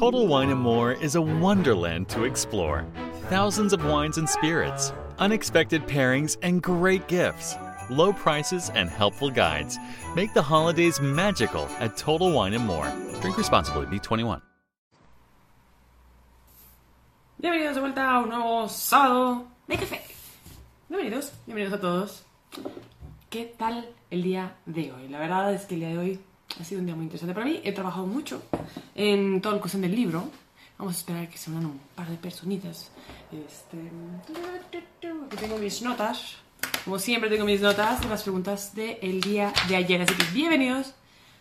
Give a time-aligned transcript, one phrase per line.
[0.00, 2.86] Total Wine and More is a wonderland to explore.
[3.28, 7.54] Thousands of wines and spirits, unexpected pairings, and great gifts.
[7.90, 9.76] Low prices and helpful guides
[10.16, 12.90] make the holidays magical at Total Wine and More.
[13.20, 14.40] Drink responsibly, Be 21.
[17.38, 20.00] Bienvenidos de vuelta a un nuevo sábado de café.
[20.88, 22.24] Bienvenidos, bienvenidos a todos.
[23.28, 25.08] ¿Qué tal el día de hoy?
[25.08, 26.20] La verdad es que el día de hoy
[26.58, 27.60] ha sido un día muy interesante para mí.
[27.64, 28.42] He trabajado mucho
[28.94, 30.28] en toda la cuestión del libro.
[30.78, 32.90] Vamos a esperar que se unan un par de personitas.
[33.30, 33.76] Este...
[35.26, 36.36] Aquí tengo mis notas.
[36.84, 40.02] Como siempre tengo mis notas de las preguntas del día de ayer.
[40.02, 40.94] Así que bienvenidos.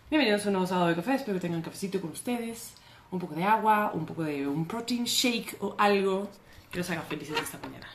[0.09, 1.15] Bienvenidos a un nuevo sábado de café.
[1.15, 2.73] Espero que tengan cafecito con ustedes.
[3.11, 6.29] Un poco de agua, un poco de un protein shake o algo
[6.69, 7.87] que los haga felices esta mañana.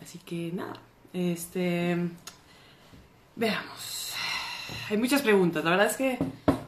[0.00, 0.74] Así que nada.
[1.12, 1.96] Este...
[3.34, 4.14] Veamos.
[4.90, 5.64] Hay muchas preguntas.
[5.64, 6.18] La verdad es que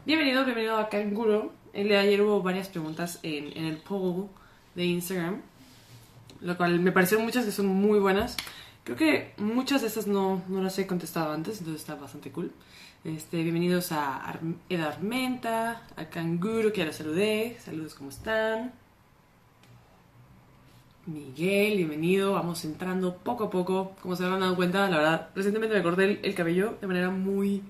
[0.07, 1.53] bienvenido, bienvenido a Canguro.
[1.73, 4.29] El de ayer hubo varias preguntas en, el poll
[4.75, 5.41] de Instagram,
[6.41, 8.37] lo cual me parecieron muchas que son muy buenas.
[8.84, 12.53] Creo que muchas de estas no, no las he contestado antes, entonces está bastante cool.
[13.05, 14.41] Este, bienvenidos a Ar
[14.71, 17.59] Armenta, a Canguro, que ya la saludé.
[17.65, 18.73] Saludos, ¿cómo están?
[21.06, 22.33] Miguel, bienvenido.
[22.33, 23.93] Vamos entrando poco a poco.
[24.00, 27.62] Como se habrán dado cuenta, la verdad, recientemente me corté el cabello de manera muy,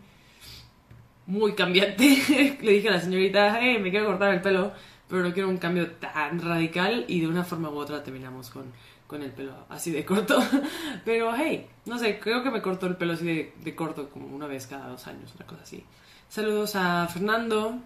[1.27, 2.59] muy cambiante.
[2.61, 4.73] Le dije a la señorita, hey, me quiero cortar el pelo,
[5.09, 8.73] pero no quiero un cambio tan radical y de una forma u otra terminamos con,
[9.07, 10.43] con el pelo así de corto.
[11.05, 14.35] Pero hey, no sé, creo que me corto el pelo así de, de corto como
[14.35, 15.85] una vez cada dos años, una cosa así.
[16.29, 17.81] Saludos a Fernando,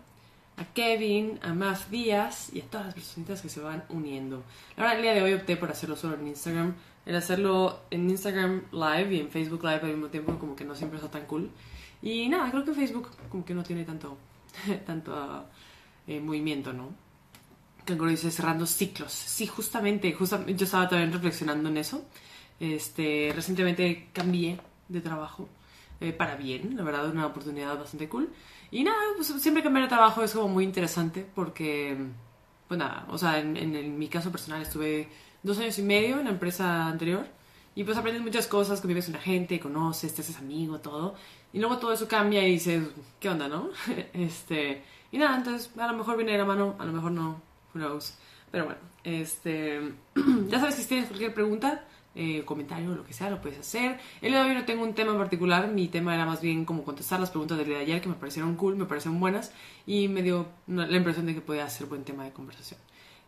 [0.56, 4.42] a Kevin, a Maf Díaz y a todas las personitas que se van uniendo.
[4.77, 6.75] La verdad, el día de hoy opté por hacerlo solo en Instagram.
[7.06, 10.75] El hacerlo en Instagram Live y en Facebook Live al mismo tiempo como que no
[10.75, 11.50] siempre está tan cool.
[12.02, 14.16] Y nada, creo que Facebook como que no tiene tanto,
[14.86, 15.46] tanto
[16.06, 16.91] eh, movimiento, ¿no?
[17.84, 19.12] Canguro dice cerrando ciclos.
[19.12, 22.04] Sí, justamente, justamente, yo estaba también reflexionando en eso.
[22.60, 25.48] Este, recientemente cambié de trabajo
[26.00, 28.31] eh, para bien, la verdad, una oportunidad bastante cool.
[28.70, 31.97] Y nada, pues, siempre cambiar de trabajo es como muy interesante porque,
[32.69, 35.08] pues nada, o sea, en, en, en mi caso personal estuve
[35.42, 37.26] dos años y medio en la empresa anterior
[37.78, 41.14] y pues aprendes muchas cosas, convives con la gente, conoces, te haces amigo, todo.
[41.53, 42.84] Y luego todo eso cambia y dices,
[43.20, 43.70] ¿qué onda, no?
[44.12, 47.41] este, y nada, entonces a lo mejor viene de la mano, a lo mejor no,
[47.75, 47.98] who.
[48.50, 49.81] Pero bueno, este,
[50.48, 53.98] ya sabes que si tienes cualquier pregunta, eh, comentario, lo que sea, lo puedes hacer.
[54.20, 56.64] El día de hoy no tengo un tema en particular, mi tema era más bien
[56.64, 59.53] como contestar las preguntas del día de ayer que me parecieron cool, me parecieron buenas
[59.87, 62.81] y me dio la impresión de que podía ser buen tema de conversación.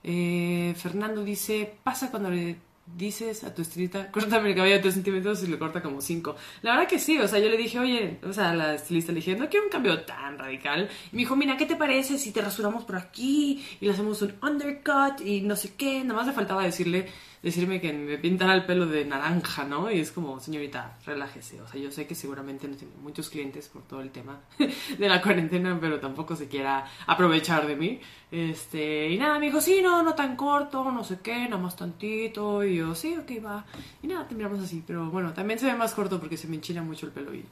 [0.02, 2.56] Eh, Fernando dice, pasa cuando le
[2.96, 6.36] dices a tu estilista, córtame el cabello de 3 centímetros y le corta como 5.
[6.62, 9.16] La verdad que sí, o sea, yo le dije, oye, o sea, la estilista le
[9.16, 10.88] dije, no quiero un cambio tan radical.
[11.12, 14.20] Y me dijo, mira, ¿qué te parece si te rasuramos por aquí y le hacemos
[14.22, 16.02] un undercut y no sé qué?
[16.02, 17.08] Nada más le faltaba decirle,
[17.42, 19.90] decirme que me pintara el pelo de naranja, ¿no?
[19.90, 21.60] Y es como, señorita, relájese.
[21.62, 24.40] O sea, yo sé que seguramente no tiene muchos clientes por todo el tema
[24.98, 28.00] de la cuarentena, pero tampoco se quiera aprovechar de mí.
[28.30, 31.76] Este, y nada, me dijo, sí, no, no tan corto, no sé qué, nada más
[31.76, 32.62] tantito.
[32.62, 33.64] Y yo, sí, ok, va.
[34.02, 34.84] Y nada, terminamos así.
[34.86, 37.44] Pero bueno, también se ve más corto porque se me enchina mucho el pelo y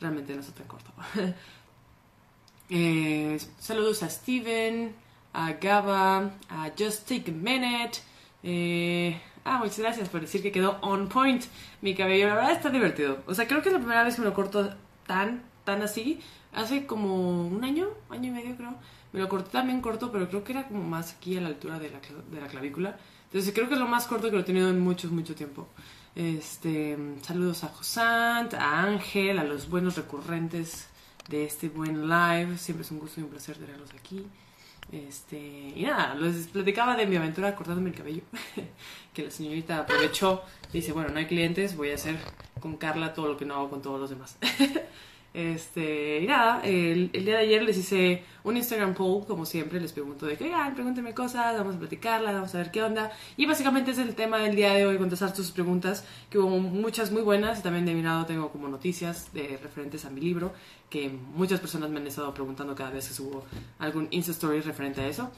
[0.00, 0.90] realmente no está tan corto.
[2.70, 4.92] eh, saludos a Steven,
[5.32, 8.00] a Gaba, a Just Take a Minute.
[8.42, 11.44] Eh, ah, muchas gracias por decir que quedó on point
[11.80, 12.28] mi cabello.
[12.28, 13.18] La verdad está divertido.
[13.26, 14.74] O sea, creo que es la primera vez que me lo corto
[15.06, 16.20] tan, tan así.
[16.52, 18.74] Hace como un año, año y medio creo.
[19.12, 21.78] Me lo corté también corto, pero creo que era como más aquí a la altura
[21.78, 22.98] de la, de la clavícula.
[23.24, 25.68] Entonces creo que es lo más corto que lo he tenido en mucho, mucho tiempo.
[26.14, 30.88] Este, saludos a Josant, a Ángel, a los buenos recurrentes
[31.28, 32.58] de este buen live.
[32.58, 34.26] Siempre es un gusto y un placer tenerlos aquí.
[34.92, 35.36] Este,
[35.74, 38.22] y nada, les platicaba de mi aventura cortándome el cabello.
[39.14, 40.42] que la señorita aprovechó.
[40.72, 42.16] Dice, bueno, no hay clientes, voy a hacer
[42.60, 44.36] con Carla todo lo que no hago con todos los demás.
[45.36, 49.92] Este, y nada, el, día de ayer les hice un Instagram poll, como siempre, les
[49.92, 53.12] pregunto de que, oigan, pregúntenme cosas, vamos a platicarlas, vamos a ver qué onda.
[53.36, 57.12] Y básicamente es el tema del día de hoy, contestar sus preguntas, que hubo muchas
[57.12, 60.54] muy buenas, también de mi lado tengo como noticias de referentes a mi libro,
[60.88, 63.44] que muchas personas me han estado preguntando cada vez que subo
[63.78, 65.30] algún Insta Story referente a eso.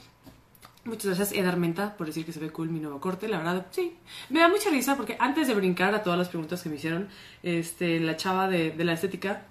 [0.85, 3.27] Muchas gracias, Ed Armenta, por decir que se ve cool mi nuevo corte.
[3.27, 3.97] La verdad, sí.
[4.29, 7.09] Me da mucha risa porque antes de brincar a todas las preguntas que me hicieron,
[7.43, 9.45] este, la chava de, de la estética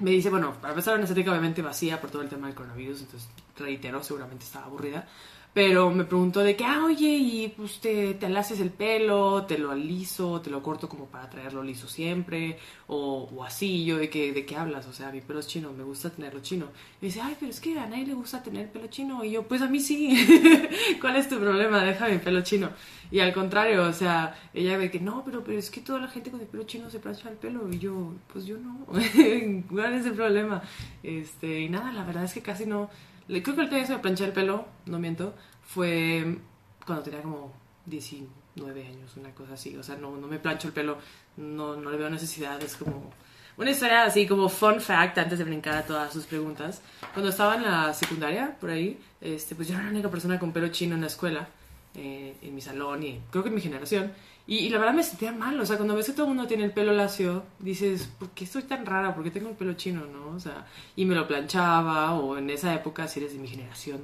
[0.00, 3.02] me dice, bueno, para empezar una estética obviamente vacía por todo el tema del coronavirus,
[3.02, 5.06] entonces reitero, seguramente estaba aburrida.
[5.52, 9.58] Pero me preguntó de que, ah, oye, y pues te, te alaces el pelo, te
[9.58, 12.56] lo aliso, te lo corto como para traerlo liso siempre,
[12.86, 15.72] o, o así, yo de que, de qué hablas, o sea, mi pelo es chino,
[15.72, 16.68] me gusta tenerlo chino.
[17.02, 19.42] Y dice, ay, pero es que a nadie le gusta tener pelo chino, y yo,
[19.42, 20.68] pues a mí sí,
[21.00, 21.82] ¿cuál es tu problema?
[21.82, 22.70] Deja mi pelo chino.
[23.10, 26.08] Y al contrario, o sea, ella ve que, no, pero, pero es que toda la
[26.08, 28.86] gente con el pelo chino se plancha el pelo, y yo, pues yo no,
[29.68, 30.62] ¿cuál es el problema?
[31.02, 32.88] Este, y nada, la verdad es que casi no
[33.30, 36.38] Creo que el última vez que me planché el pelo, no miento, fue
[36.84, 37.52] cuando tenía como
[37.86, 39.76] 19 años, una cosa así.
[39.76, 40.98] O sea, no, no me plancho el pelo,
[41.36, 43.12] no, no le veo necesidad, es como...
[43.56, 46.80] Una historia así como fun fact antes de brincar a todas sus preguntas.
[47.12, 50.52] Cuando estaba en la secundaria, por ahí, este, pues yo era la única persona con
[50.52, 51.48] pelo chino en la escuela,
[51.94, 54.12] eh, en mi salón y creo que en mi generación.
[54.46, 56.64] Y, la verdad me sentía mal, o sea, cuando ves que todo el mundo tiene
[56.64, 59.14] el pelo lacio, dices, ¿por qué estoy tan rara?
[59.14, 60.34] ¿Por qué tengo el pelo chino, no?
[60.34, 60.66] O sea,
[60.96, 64.00] y me lo planchaba, o en esa época, si eres de mi generación,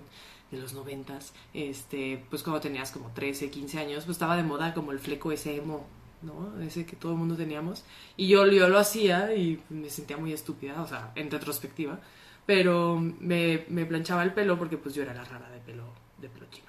[0.51, 4.73] de los noventas, este, pues cuando tenías como 13, 15 años, pues estaba de moda
[4.75, 5.87] como el fleco ese emo,
[6.23, 6.61] ¿no?
[6.61, 7.85] Ese que todo el mundo teníamos.
[8.17, 11.99] Y yo, yo lo hacía y me sentía muy estúpida, o sea, en retrospectiva,
[12.47, 15.85] pero me, me planchaba el pelo porque pues yo era la rara de pelo,
[16.21, 16.66] de pelo chino.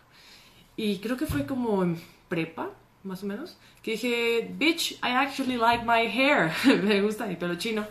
[0.77, 2.69] Y creo que fue como en prepa,
[3.03, 6.51] más o menos, que dije, bitch, I actually like my hair,
[6.83, 7.85] me gusta mi pelo chino,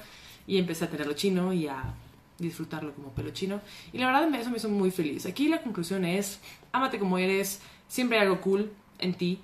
[0.47, 1.83] y empecé a tenerlo chino y a
[2.39, 3.61] disfrutarlo como pelo chino,
[3.93, 5.27] y la verdad eso me hizo muy feliz.
[5.27, 6.39] Aquí la conclusión es,
[6.71, 9.41] ámate como eres, siempre hay algo cool en ti,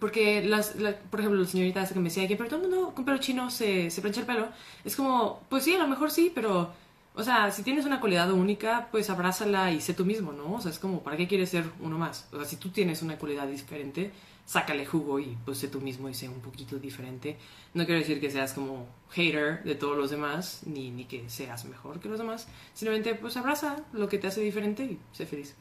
[0.00, 0.74] porque, las,
[1.10, 3.48] por ejemplo, la señorita que me decía que, pero todo el mundo con pelo chino
[3.50, 4.48] se, se plancha el pelo,
[4.84, 6.72] es como, pues sí, a lo mejor sí, pero
[7.18, 10.54] o sea, si tienes una cualidad única, pues abrázala y sé tú mismo, ¿no?
[10.54, 12.28] O sea, es como, ¿para qué quieres ser uno más?
[12.32, 14.12] O sea, si tú tienes una cualidad diferente,
[14.46, 17.36] sácale jugo y pues sé tú mismo y sé un poquito diferente.
[17.74, 21.64] No quiero decir que seas como hater de todos los demás, ni, ni que seas
[21.64, 22.46] mejor que los demás.
[22.72, 25.56] Simplemente, pues abraza lo que te hace diferente y sé feliz.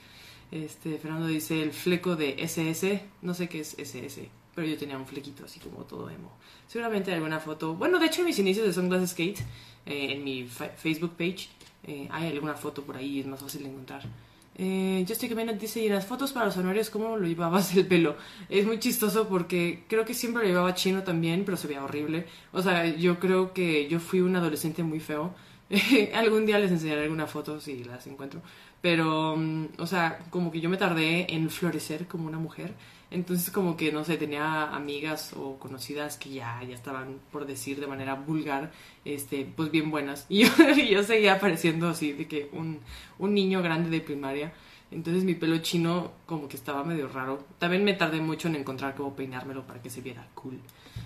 [0.50, 3.02] este, Fernando dice el fleco de SS.
[3.20, 6.32] No sé qué es SS, pero yo tenía un flequito así como todo emo.
[6.68, 7.74] Seguramente alguna foto.
[7.74, 9.40] Bueno, de hecho, en mis inicios de Sunglasses Skate
[9.86, 11.48] eh, en mi Facebook page.
[11.84, 14.02] Eh, hay alguna foto por ahí, es más fácil de encontrar.
[14.54, 18.16] Eh, Justin Camino dice, y las fotos para los honores, ¿cómo lo llevabas el pelo?
[18.48, 22.26] Es muy chistoso porque creo que siempre lo llevaba chino también, pero se veía horrible.
[22.52, 25.34] O sea, yo creo que yo fui un adolescente muy feo.
[26.14, 28.42] Algún día les enseñaré alguna foto si las encuentro.
[28.82, 32.74] Pero, mm, o sea, como que yo me tardé en florecer como una mujer.
[33.12, 37.78] Entonces como que, no sé, tenía amigas o conocidas que ya, ya estaban, por decir
[37.78, 38.72] de manera vulgar,
[39.04, 40.26] este, pues bien buenas.
[40.30, 40.44] Y
[40.90, 42.80] yo, seguía apareciendo así, de que un,
[43.18, 44.52] un niño grande de primaria.
[44.90, 47.44] Entonces mi pelo chino como que estaba medio raro.
[47.58, 50.58] También me tardé mucho en encontrar cómo peinármelo para que se viera cool.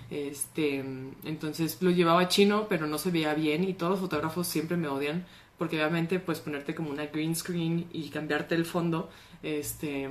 [0.09, 0.79] Este,
[1.23, 4.87] entonces lo llevaba chino, pero no se veía bien y todos los fotógrafos siempre me
[4.87, 5.25] odian
[5.57, 9.09] porque obviamente pues ponerte como una green screen y cambiarte el fondo,
[9.41, 10.09] este,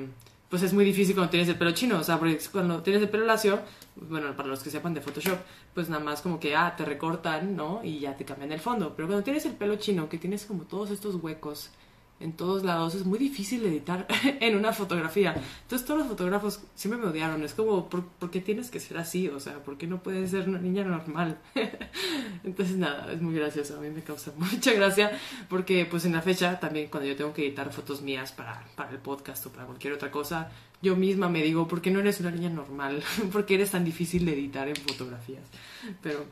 [0.57, 3.11] pues es muy difícil cuando tienes el pelo chino, o sea, porque cuando tienes el
[3.11, 3.61] pelo lacio,
[3.95, 5.39] bueno, para los que sepan de Photoshop,
[5.75, 7.85] pues nada más como que, ah, te recortan, ¿no?
[7.85, 8.95] Y ya te cambian el fondo.
[8.97, 11.69] Pero cuando tienes el pelo chino, que tienes como todos estos huecos
[12.19, 14.07] en todos lados, es muy difícil editar
[14.41, 15.35] en una fotografía.
[15.63, 17.43] Entonces todos los fotógrafos siempre me odiaron.
[17.43, 19.29] Es como, ¿por, qué tienes que ser así?
[19.29, 21.39] O sea, ¿por qué no puedes ser una niña normal?
[22.45, 23.77] Entonces nada, es muy gracioso.
[23.77, 25.19] A mí me causa mucha gracia
[25.49, 28.91] porque pues en la fecha también cuando yo tengo que editar fotos mías para, para
[28.91, 32.21] el podcast o para cualquier otra cosa, yo misma me digo, ¿por qué no eres
[32.21, 33.03] una niña normal?
[33.33, 35.45] ¿Por qué eres tan difícil de editar en fotografías?
[36.03, 36.25] Pero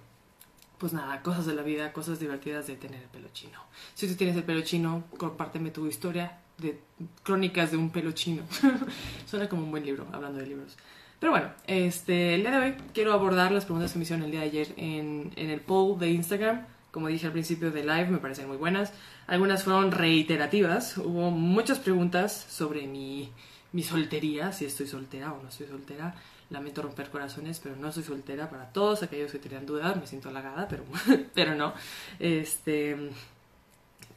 [0.85, 3.59] pues nada, cosas de la vida, cosas divertidas de tener el pelo chino.
[3.95, 6.79] Si tú tienes el pelo chino, compárteme tu historia de
[7.23, 8.43] crónicas de un pelo chino.
[9.27, 10.77] Suena como un buen libro, hablando de libros.
[11.21, 14.31] Pero bueno, este, el día de hoy quiero abordar las preguntas que me hicieron el
[14.31, 16.67] día de ayer en, en el poll de Instagram.
[16.91, 18.93] Como dije al principio del live, me parecen muy buenas.
[19.27, 20.99] Algunas fueron reiterativas.
[20.99, 23.33] Hubo muchas preguntas sobre mi,
[23.73, 26.15] mi soltería, si estoy soltera o no estoy soltera.
[26.55, 28.49] Lamento romper corazones, pero no soy soltera.
[28.49, 30.85] Para todos aquellos que tenían dudas, me siento halagada, pero,
[31.35, 31.75] pero no.
[32.21, 33.11] Este,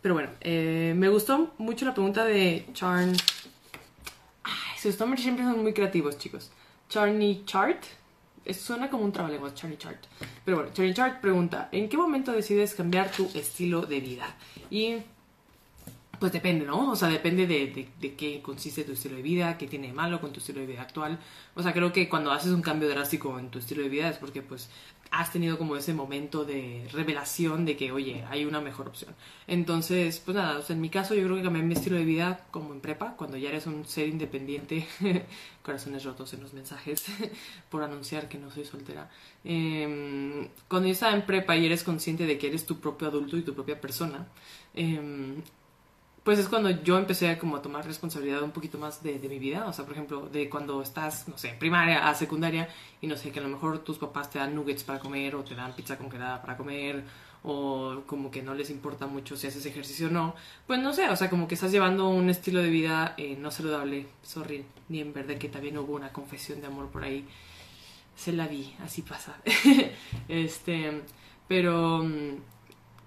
[0.01, 3.15] pero bueno, eh, me gustó mucho la pregunta de Charn.
[4.43, 6.51] Ay, sus nombres siempre son muy creativos, chicos.
[6.89, 7.83] Charney Chart.
[8.53, 9.97] suena como un trabalenguas, Charney Chart.
[10.45, 14.35] Pero bueno, Charney Chart pregunta: ¿En qué momento decides cambiar tu estilo de vida?
[14.69, 14.97] Y
[16.19, 16.91] pues depende, ¿no?
[16.91, 20.19] O sea, depende de, de, qué consiste tu estilo de vida, qué tiene de malo
[20.19, 21.19] con tu estilo de vida actual.
[21.55, 24.17] O sea, creo que cuando haces un cambio drástico en tu estilo de vida es
[24.17, 24.69] porque pues
[25.11, 29.15] has tenido como ese momento de revelación de que, oye, hay una mejor opción.
[29.47, 32.03] Entonces, pues nada, o sea, en mi caso yo creo que cambié mi estilo de
[32.03, 34.87] vida como en prepa, cuando ya eres un ser independiente,
[35.63, 37.05] corazones rotos en los mensajes
[37.69, 39.09] por anunciar que no soy soltera.
[39.43, 43.37] Em, cuando ya estaba en prepa y eres consciente de que eres tu propio adulto
[43.37, 44.27] y tu propia persona,
[44.73, 45.41] eh,
[46.27, 49.39] pues es cuando yo empecé a, como a tomar responsabilidad un poquito más de, mi
[49.39, 49.65] vida.
[49.65, 52.67] O sea, por ejemplo, de cuando estás, no sé, primaria a secundaria
[52.99, 55.45] y no sé, que a lo mejor tus papás te dan nuggets para comer o
[55.45, 57.05] te dan pizza congelada para comer
[57.43, 61.07] o como que no les importa mucho si haces ejercicio o no, pues no sé,
[61.07, 64.99] o sea, como que estás llevando un estilo de vida eh, no saludable, sorry, ni
[64.99, 67.25] en verdad que también hubo una confesión de amor por ahí,
[68.17, 69.37] se la vi, así pasa,
[70.27, 71.03] este,
[71.47, 72.35] pero mm,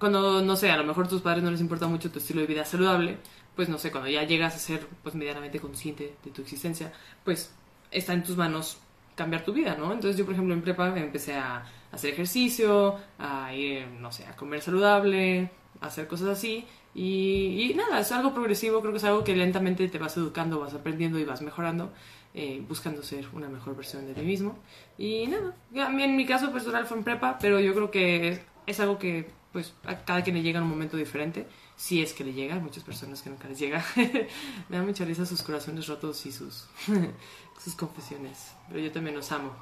[0.01, 2.41] cuando, no sé, a lo mejor a tus padres no les importa mucho tu estilo
[2.41, 3.19] de vida saludable,
[3.55, 6.91] pues no sé, cuando ya llegas a ser pues medianamente consciente de tu existencia,
[7.23, 7.55] pues
[7.91, 8.79] está en tus manos
[9.15, 9.93] cambiar tu vida, ¿no?
[9.93, 14.35] Entonces yo, por ejemplo, en prepa empecé a hacer ejercicio, a ir, no sé, a
[14.35, 15.51] comer saludable,
[15.83, 16.65] a hacer cosas así.
[16.95, 20.73] Y, nada, es algo progresivo, creo que es algo que lentamente te vas educando, vas
[20.73, 21.93] aprendiendo y vas mejorando,
[22.33, 24.59] eh, buscando ser una mejor versión de ti mismo.
[24.97, 28.81] Y nada, en mi caso personal fue en prepa, pero yo creo que es, es
[28.81, 32.25] algo que pues a cada quien le llega en un momento diferente, si es que
[32.25, 33.85] le llega, muchas personas que nunca les llega.
[34.69, 36.69] Me da mucha risa sus corazones rotos y sus,
[37.63, 39.55] sus confesiones, pero yo también los amo.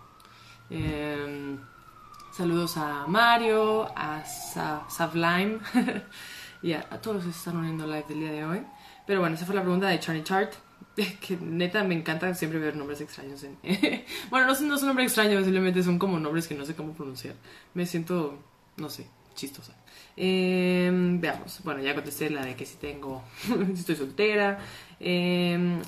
[0.69, 1.59] Em,
[2.33, 5.59] saludos a Mario, a Savlime
[6.63, 8.67] y a, todos los que se están uniendo live del día de hoy.
[9.07, 10.53] Pero bueno, esa fue la pregunta de Charlie Chart.
[10.97, 13.45] Que neta me encanta siempre ver nombres extraños.
[13.45, 13.57] En...
[14.31, 17.37] bueno, no, no son nombres extraños, simplemente son como nombres que no sé cómo pronunciar.
[17.73, 18.37] Me siento,
[18.77, 19.73] no sé, chistosa.
[20.17, 24.59] Em, veamos, bueno, ya contesté la de que si tengo, si estoy soltera.
[24.99, 25.81] Em,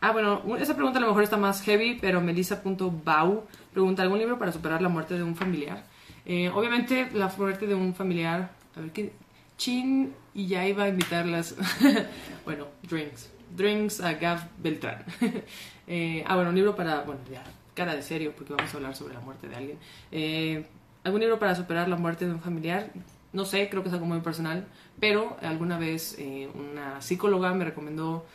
[0.00, 4.38] ah, bueno, esa pregunta a lo mejor está más heavy, pero melissa.bau pregunta, ¿algún libro
[4.38, 5.84] para superar la muerte de un familiar?
[6.26, 9.12] Eh, obviamente la muerte de un familiar, a ver qué...
[9.56, 11.56] Chin y ya iba a invitarlas,
[12.44, 15.04] bueno, drinks, drinks a Gav Beltrán.
[15.90, 17.42] Eh, ah, bueno, un libro para, bueno, ya,
[17.74, 19.78] cara de serio, porque vamos a hablar sobre la muerte de alguien.
[20.12, 20.66] Eh,
[21.08, 22.90] ¿Algún libro para superar la muerte de un familiar?
[23.32, 24.66] No sé, creo que es algo muy personal,
[25.00, 28.26] pero alguna vez eh, una psicóloga me recomendó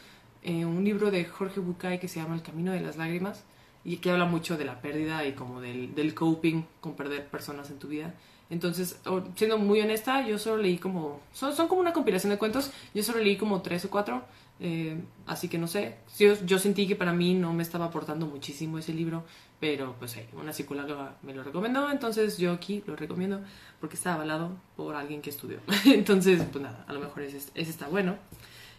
[0.41, 3.43] eh, un libro de Jorge Bucay que se llama El Camino de las Lágrimas
[3.85, 7.69] y que habla mucho de la pérdida y como del, del coping con perder personas
[7.69, 8.15] en tu vida.
[8.49, 8.99] Entonces,
[9.35, 11.19] siendo muy honesta, yo solo leí como...
[11.31, 14.23] Son, son como una compilación de cuentos, yo solo leí como tres o cuatro,
[14.63, 15.97] eh, así que no sé.
[16.17, 19.23] Yo, yo sentí que para mí no me estaba aportando muchísimo ese libro
[19.63, 23.39] pero pues hey, una psicóloga me lo recomendó, entonces yo aquí lo recomiendo
[23.79, 25.59] porque está avalado por alguien que estudió.
[25.85, 28.17] entonces, pues nada, a lo mejor ese, está bueno.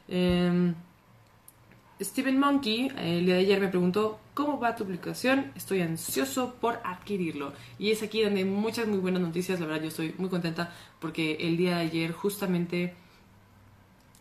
[0.09, 0.75] Eh,
[1.99, 6.81] Steven Monkey el día de ayer me preguntó cómo va tu publicación, estoy ansioso por
[6.85, 7.55] adquirirlo.
[7.79, 10.71] Y es aquí donde hay muchas muy buenas noticias, la verdad yo estoy muy contenta
[11.01, 12.93] porque el día de ayer justamente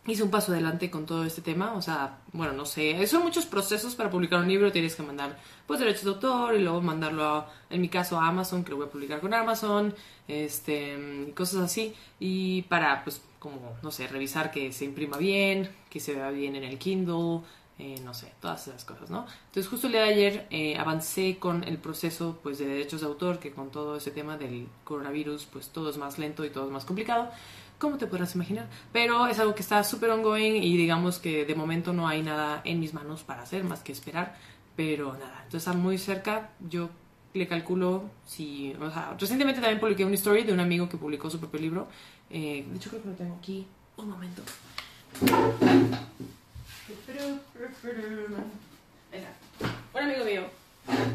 [0.06, 1.74] hice un paso adelante con todo este tema.
[1.74, 4.72] O sea, bueno, no sé, son muchos procesos para publicar un libro.
[4.72, 8.64] Tienes que mandar, pues, derechos de autor y luego mandarlo, en mi caso, a Amazon,
[8.64, 9.94] que lo voy a publicar con Amazon,
[10.28, 11.94] este, cosas así.
[12.20, 16.56] Y para, pues, como, no sé, revisar que se imprima bien, que se vea bien
[16.56, 17.42] en el Kindle,
[17.76, 19.26] eh, no sé, todas esas cosas, ¿no?
[19.46, 23.08] Entonces justo el día de ayer eh, avancé con el proceso pues de derechos de
[23.08, 26.66] autor, que con todo ese tema del coronavirus pues todo es más lento y todo
[26.66, 27.30] es más complicado
[27.84, 28.66] como te podrás imaginar.
[28.92, 32.62] Pero es algo que está súper ongoing y digamos que de momento no hay nada
[32.64, 34.36] en mis manos para hacer más que esperar.
[34.74, 36.50] Pero nada, entonces está muy cerca.
[36.68, 36.88] Yo
[37.34, 38.74] le calculo si...
[38.80, 41.88] O sea, recientemente también publiqué una story de un amigo que publicó su propio libro.
[42.30, 43.66] Eh, de hecho creo que lo tengo aquí.
[43.96, 44.42] Un momento.
[49.94, 50.42] Un amigo mío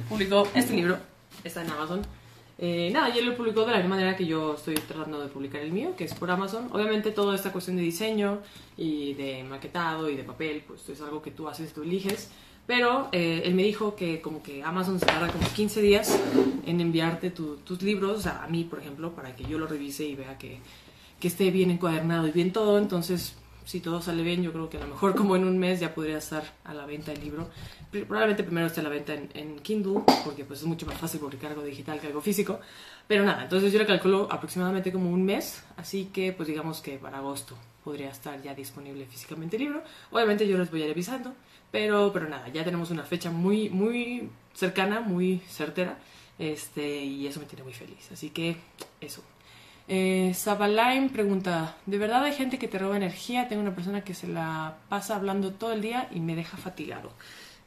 [0.07, 0.97] publicó este libro.
[1.43, 2.18] Está en Amazon
[2.61, 5.61] eh, nada, yo lo publicó de la misma manera que yo estoy tratando de publicar
[5.61, 6.67] el mío, que es por Amazon.
[6.73, 8.39] Obviamente toda esta cuestión de diseño
[8.75, 12.29] y de maquetado y de papel, pues es algo que tú haces, tú eliges.
[12.67, 16.19] Pero eh, él me dijo que como que Amazon se tarda como 15 días
[16.65, 20.37] en enviarte tus libros, a mí por ejemplo, para que yo lo revise y vea
[20.37, 20.59] que,
[21.19, 22.77] que esté bien encuadernado y bien todo.
[22.77, 23.37] Entonces
[23.69, 25.93] si todo sale bien, yo creo que a lo mejor como en un mes ya
[25.93, 27.51] podría estar a la venta el libro.
[27.91, 31.51] Probablemente primero esté a la venta en, Kindle, porque pues es mucho más fácil publicar
[31.51, 32.59] algo digital que algo físico.
[33.07, 36.97] Pero nada, entonces yo le calculo aproximadamente como un mes, así que pues digamos que
[36.97, 39.83] para agosto podría estar ya disponible físicamente el libro.
[40.09, 41.35] Obviamente yo les voy a ir avisando,
[41.69, 45.99] pero, pero nada, ya tenemos una fecha muy, muy cercana, muy certera,
[46.39, 48.11] este, y eso me tiene muy feliz.
[48.11, 48.57] Así que
[48.99, 49.23] eso.
[49.91, 50.36] Eh,
[51.12, 53.48] pregunta, ¿de verdad hay gente que te roba energía?
[53.48, 57.12] Tengo una persona que se la pasa hablando todo el día y me deja fatigado.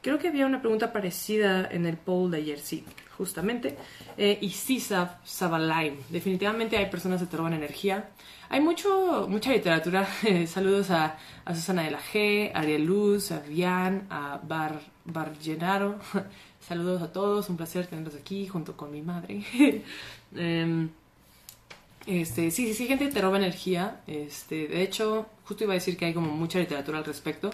[0.03, 2.85] Creo que había una pregunta parecida en el poll de ayer, sí,
[3.19, 3.77] justamente.
[4.17, 8.11] Eh, y sí, Sabalaim, definitivamente hay personas que te roban energía.
[8.49, 10.07] Hay mucho, mucha literatura.
[10.47, 15.33] saludos a, Susana de la G, a Ariel Luz, a Vian, a Bar, Bar
[16.61, 19.43] saludos a todos, un placer tenerlos aquí junto con mi madre.
[20.35, 20.89] Em,
[22.07, 24.01] Este, sí, sí, sí, gente te roba energía.
[24.07, 27.51] Este, de hecho, justo iba a decir que hay como mucha literatura al respecto.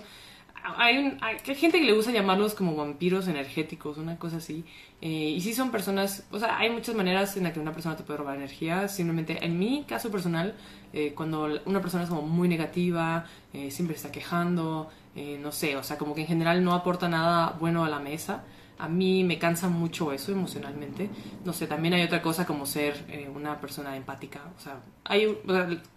[0.76, 1.18] Hay,
[1.56, 4.64] gente que le gusta llamarlos como vampiros energéticos, una cosa así.
[5.00, 7.96] Eh, y sí son personas, o sea, hay muchas maneras en las que una persona
[7.96, 8.88] te puede robar energía.
[8.88, 10.54] Simplemente, en mi caso personal,
[10.92, 15.76] eh, cuando una persona es como muy negativa, eh, siempre está quejando, eh, no sé,
[15.76, 18.44] o sea, como que en general no aporta nada bueno a la mesa.
[18.78, 21.10] A mí me cansa mucho eso emocionalmente.
[21.44, 24.40] No sé, también hay otra cosa como ser eh, una persona empática.
[24.56, 25.36] O sea, hay,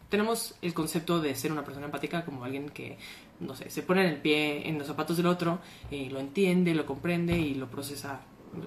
[0.10, 2.98] tenemos el concepto de ser una persona empática como alguien que,
[3.40, 5.60] no sé, se pone en el pie, en los zapatos del otro,
[5.90, 8.22] eh, lo entiende, lo comprende y lo procesa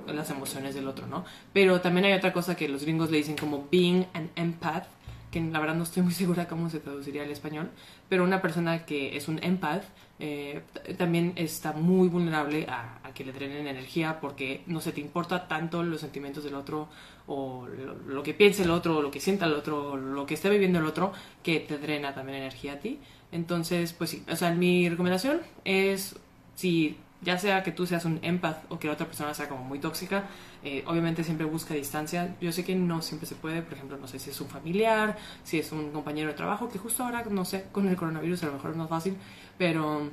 [0.06, 1.24] las emociones del otro, ¿no?
[1.52, 4.86] Pero también hay otra cosa que los gringos le dicen como being an empath,
[5.34, 7.70] que la verdad no estoy muy segura cómo se traduciría al español,
[8.08, 9.82] pero una persona que es un empath
[10.20, 10.62] eh,
[10.96, 15.82] también está muy vulnerable a, que le drenen energía porque no se te importa tanto
[15.82, 16.88] los sentimientos del otro
[17.28, 20.26] o lo, lo, que piense el otro o lo que sienta el otro o lo
[20.26, 21.12] que esté viviendo el otro
[21.42, 22.98] que te drena también energía a ti.
[23.30, 26.16] Entonces, pues sí, o sea, mi recomendación es
[26.56, 29.64] si ya sea que tú seas un empath o que la otra persona sea como
[29.64, 30.24] muy tóxica,
[30.62, 32.36] eh, obviamente siempre busca distancia.
[32.40, 35.16] Yo sé que no siempre se puede, por ejemplo, no sé si es un familiar,
[35.42, 38.46] si es un compañero de trabajo, que justo ahora, no sé, con el coronavirus a
[38.46, 39.16] lo mejor es más fácil,
[39.58, 40.10] pero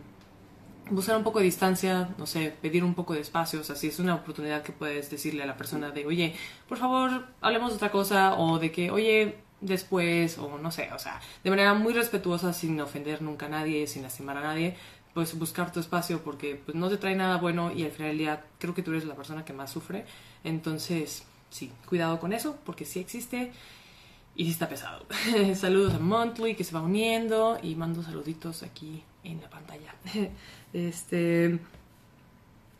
[0.89, 3.87] buscar un poco de distancia, no sé, pedir un poco de espacio, o sea, si
[3.87, 6.35] es una oportunidad que puedes decirle a la persona de, oye,
[6.67, 10.99] por favor, hablemos de otra cosa, o de que, oye, después, o no sé, o
[10.99, 14.75] sea, de manera muy respetuosa, sin ofender nunca a nadie, sin lastimar a nadie,
[15.13, 18.39] pues buscar tu espacio porque pues, no te trae nada bueno y al final del
[18.59, 20.05] creo que tú eres la persona que más sufre.
[20.43, 23.51] Entonces, sí, cuidado con eso porque sí existe
[24.35, 25.05] y sí está pesado.
[25.55, 29.93] Saludos a Monthly que se va uniendo y mando saluditos aquí en la pantalla.
[30.73, 31.59] este,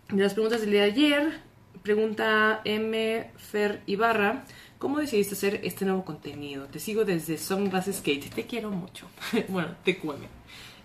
[0.09, 1.41] de las preguntas del día de ayer,
[1.83, 3.31] pregunta M.
[3.38, 4.45] Fer Ibarra.
[4.79, 6.65] ¿Cómo decidiste hacer este nuevo contenido?
[6.65, 8.33] Te sigo desde Sunglasses Skate.
[8.33, 9.07] Te quiero mucho.
[9.50, 10.27] bueno, te cueme.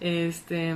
[0.00, 0.74] Este,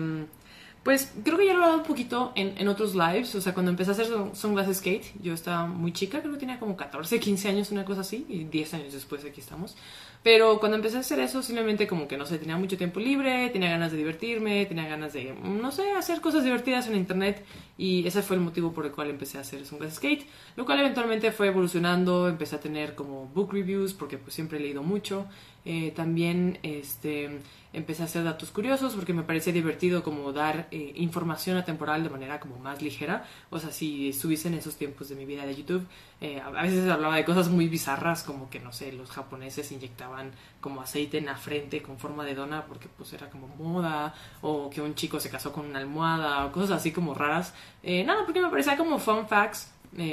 [0.83, 3.35] pues creo que ya lo he hablado un poquito en, en, otros lives.
[3.35, 6.59] O sea, cuando empecé a hacer Sunglasses Skate, yo estaba muy chica, creo que tenía
[6.59, 8.25] como 14, 15 años, una cosa así.
[8.29, 9.77] Y 10 años después aquí estamos.
[10.23, 13.49] Pero cuando empecé a hacer eso, simplemente como que no sé, tenía mucho tiempo libre,
[13.51, 17.45] tenía ganas de divertirme, tenía ganas de, no sé, hacer cosas divertidas en internet.
[17.79, 20.27] Y ese fue el motivo por el cual empecé a hacer Sunglasses Skate.
[20.57, 24.61] Lo cual eventualmente fue evolucionando, empecé a tener como book reviews, porque pues siempre he
[24.63, 25.27] leído mucho.
[25.65, 27.41] Eh, también este,
[27.73, 32.11] empecé a hacer datos curiosos porque me parecía divertido como dar eh, información atemporal de
[32.11, 33.25] manera como más ligera.
[33.51, 35.87] O sea, si estuviese en esos tiempos de mi vida de YouTube,
[36.21, 40.33] eh, a veces hablaba de cosas muy bizarras como que, no sé, los japoneses inyectaban
[40.61, 44.71] como aceite en la frente con forma de dona porque pues era como moda, o
[44.71, 47.55] que un chico se casó con una almohada, o cosas así como raras.
[47.83, 49.73] nada, porque me parecía como fun facts.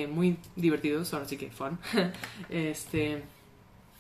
[0.10, 1.78] muy divertidos, ahora sí que fun.
[2.50, 3.24] este,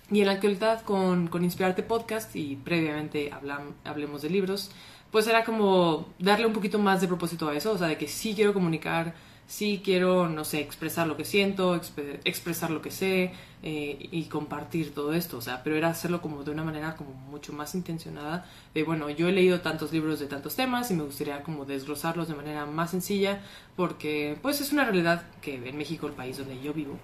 [0.09, 4.71] y en la actualidad con, con Inspirarte Podcast y previamente hablam, hablemos de libros,
[5.11, 8.07] pues era como darle un poquito más de propósito a eso, o sea, de que
[8.07, 9.13] sí quiero comunicar,
[9.47, 13.31] sí quiero, no sé, expresar lo que siento, exp expresar lo que sé
[13.63, 17.13] eh, y compartir todo esto, o sea, pero era hacerlo como de una manera como
[17.13, 21.03] mucho más intencionada, de bueno, yo he leído tantos libros de tantos temas y me
[21.03, 23.41] gustaría como desglosarlos de manera más sencilla,
[23.77, 26.99] porque pues es una realidad que en México, el país donde yo vivo,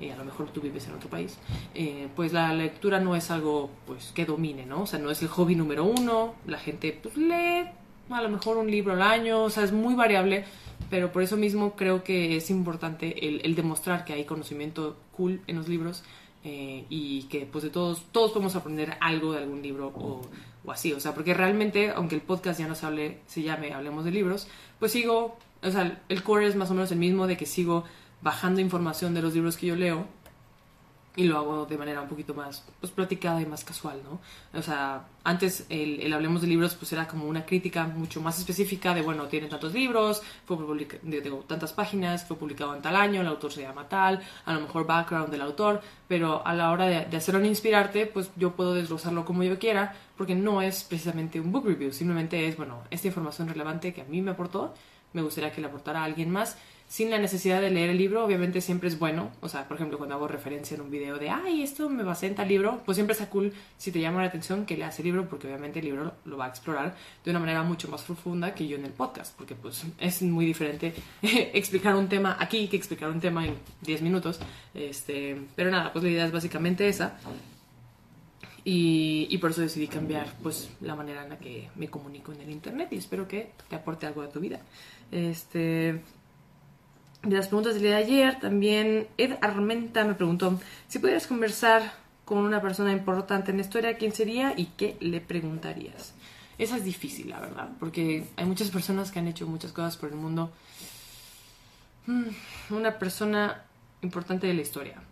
[0.00, 1.36] y a lo mejor tú vives en otro país,
[1.74, 4.82] eh, pues la lectura no es algo pues que domine, ¿no?
[4.82, 7.68] O sea, no es el hobby número uno, la gente pues lee
[8.10, 10.44] a lo mejor un libro al año, o sea, es muy variable,
[10.90, 15.56] pero por eso mismo creo que es importante el, demostrar que hay conocimiento cool en
[15.56, 16.04] los libros
[16.44, 20.20] eh, y que pues de todos, todos podemos aprender algo de algún libro o,
[20.64, 23.72] o, así, o sea, porque realmente, aunque el podcast ya no se, hable, se llame
[23.72, 27.26] Hablemos de Libros, pues sigo, o sea, el core es más o menos el mismo
[27.26, 27.84] de que sigo
[28.20, 30.06] bajando información de los libros que yo leo
[31.16, 34.20] y lo hago de manera un poquito más pues platicada y más casual, ¿no?
[34.58, 38.38] O sea, antes el, el, Hablemos de Libros pues era como una crítica mucho más
[38.38, 42.96] específica de, bueno, tienen tantos libros, fue publicado, digo, tantas páginas, fue publicado en tal
[42.96, 46.72] año, el autor se llama tal, a lo mejor background del autor, pero a la
[46.72, 50.62] hora de, de hacerlo en Inspirarte, pues yo puedo desglosarlo como yo quiera, porque no
[50.62, 54.32] es precisamente un book review, simplemente es, bueno, esta información relevante que a mí me
[54.32, 54.74] aportó,
[55.12, 58.24] me gustaría que le aportara a alguien más, sin la necesidad de leer el libro,
[58.24, 59.30] obviamente siempre es bueno.
[59.40, 62.26] O sea, por ejemplo, cuando hago referencia en un video de, ay, esto me basé
[62.28, 65.06] en tal libro, pues siempre está cool si te llama la atención que leas el
[65.06, 66.94] libro, porque obviamente el libro lo va a explorar
[67.24, 70.46] de una manera mucho más profunda que yo en el podcast, porque pues es muy
[70.46, 74.38] diferente explicar un tema aquí que explicar un tema en 10 minutos.
[74.72, 77.18] Este, pero nada, pues la idea es básicamente esa.
[78.66, 82.40] Y, y, por eso decidí cambiar pues la manera en la que me comunico en
[82.40, 84.60] el internet y espero que te aporte algo a tu vida.
[85.12, 86.00] Este,
[87.24, 91.92] de las preguntas del día de ayer, también Ed Armenta me preguntó si pudieras conversar
[92.24, 96.14] con una persona importante en la historia, ¿quién sería y qué le preguntarías?
[96.58, 100.10] Esa es difícil, la verdad, porque hay muchas personas que han hecho muchas cosas por
[100.10, 100.52] el mundo.
[102.06, 102.28] Mm,
[102.70, 103.64] una persona
[104.02, 105.02] importante de la historia.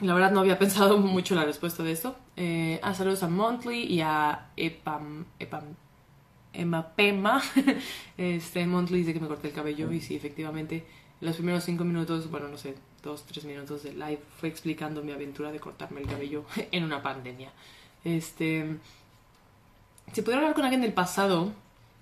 [0.00, 2.16] La verdad no había pensado mucho la respuesta de esto.
[2.36, 5.64] Eh, a saludos a Monthly y a Epam, Epam,
[6.52, 7.42] Emapema.
[8.16, 10.84] Este, Monthly dice que me corté el cabello y sí, efectivamente,
[11.20, 15.12] los primeros cinco minutos, bueno, no sé, dos, tres minutos de live fue explicando mi
[15.12, 17.50] aventura de cortarme el cabello en una pandemia.
[18.04, 18.76] Este,
[20.12, 21.52] si pudiera hablar con alguien del pasado,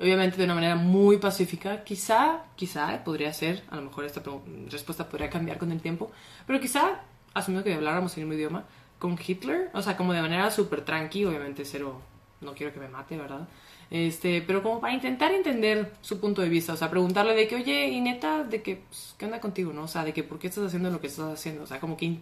[0.00, 4.22] obviamente de una manera muy pacífica, quizá, quizá podría ser, a lo mejor esta
[4.70, 6.10] respuesta podría cambiar con el tiempo,
[6.46, 7.02] pero quizá,
[7.34, 8.64] asumiendo que habláramos el mismo idioma,
[8.98, 12.00] con Hitler, o sea, como de manera súper tranqui, obviamente cero,
[12.40, 13.46] no quiero que me mate, ¿verdad?
[13.90, 17.56] Este, pero como para intentar entender su punto de vista, o sea, preguntarle de que,
[17.56, 19.84] oye, y neta, de que, pues, ¿qué onda contigo, no?
[19.84, 21.62] O sea, de que, ¿por qué estás haciendo lo que estás haciendo?
[21.62, 22.18] O sea, como que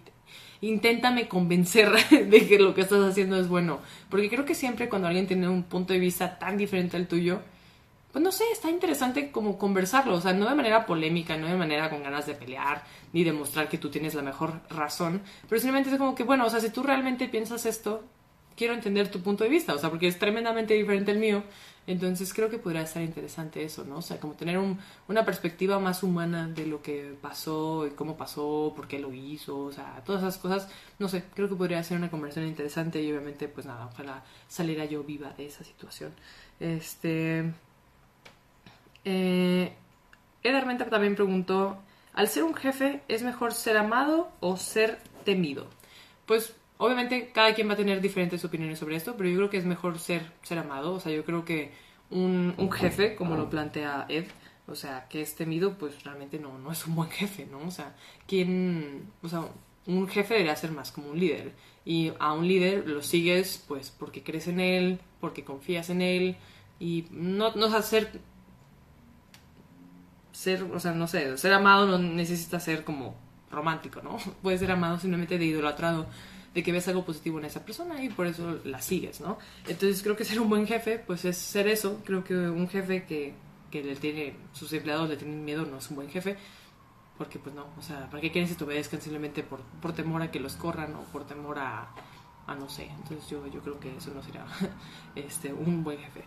[0.60, 3.80] inténtame convencer de que lo que estás haciendo es bueno.
[4.08, 7.40] Porque creo que siempre cuando alguien tiene un punto de vista tan diferente al tuyo,
[8.12, 11.56] pues no sé, está interesante como conversarlo, o sea, no de manera polémica, no de
[11.56, 15.90] manera con ganas de pelear, ni demostrar que tú tienes la mejor razón, pero simplemente
[15.90, 18.04] es como que, bueno, o sea, si tú realmente piensas esto,
[18.56, 21.42] quiero entender tu punto de vista, o sea, porque es tremendamente diferente el mío,
[21.86, 23.98] entonces creo que podría estar interesante eso, ¿no?
[23.98, 24.58] O sea, como tener
[25.08, 29.58] una perspectiva más humana de lo que pasó, y cómo pasó, por qué lo hizo,
[29.58, 33.10] o sea, todas esas cosas, no sé, creo que podría ser una conversación interesante y
[33.10, 36.12] obviamente, pues nada, ojalá saliera yo viva de esa situación.
[36.58, 37.52] Este...
[39.04, 39.72] Eh,
[40.90, 41.78] también preguntó,
[42.14, 45.66] ¿al ser un jefe es mejor ser amado o ser temido?
[46.26, 49.56] Pues Obviamente cada quien va a tener diferentes opiniones sobre esto, pero yo creo que
[49.56, 50.92] es mejor ser, ser amado.
[50.94, 51.72] O sea, yo creo que
[52.10, 54.26] un, un jefe, como lo plantea Ed,
[54.66, 57.60] o sea, que es temido, pues realmente no, no es un buen jefe, ¿no?
[57.60, 57.94] O sea,
[58.26, 59.44] quien, o sea,
[59.86, 61.52] un jefe debería ser más como un líder.
[61.84, 66.36] Y a un líder lo sigues, pues, porque crees en él, porque confías en él,
[66.78, 68.20] y no, no o ser,
[70.32, 73.14] ser, o sea, no sé, ser amado no necesita ser como
[73.50, 74.18] romántico, ¿no?
[74.42, 76.06] Puede ser amado simplemente de idolatrado
[76.56, 79.36] de que ves algo positivo en esa persona y por eso la sigues, ¿no?
[79.68, 82.00] Entonces creo que ser un buen jefe, pues es ser eso.
[82.02, 83.34] Creo que un jefe que,
[83.70, 86.38] que le tiene, sus empleados le tienen miedo no es un buen jefe.
[87.18, 90.22] Porque pues no, o sea, ¿para qué quieren que te obedezcan simplemente por, por temor
[90.22, 91.90] a que los corran o por temor a,
[92.46, 92.84] a no sé?
[92.84, 94.46] Entonces yo, yo creo que eso no será
[95.14, 96.24] este, un buen jefe.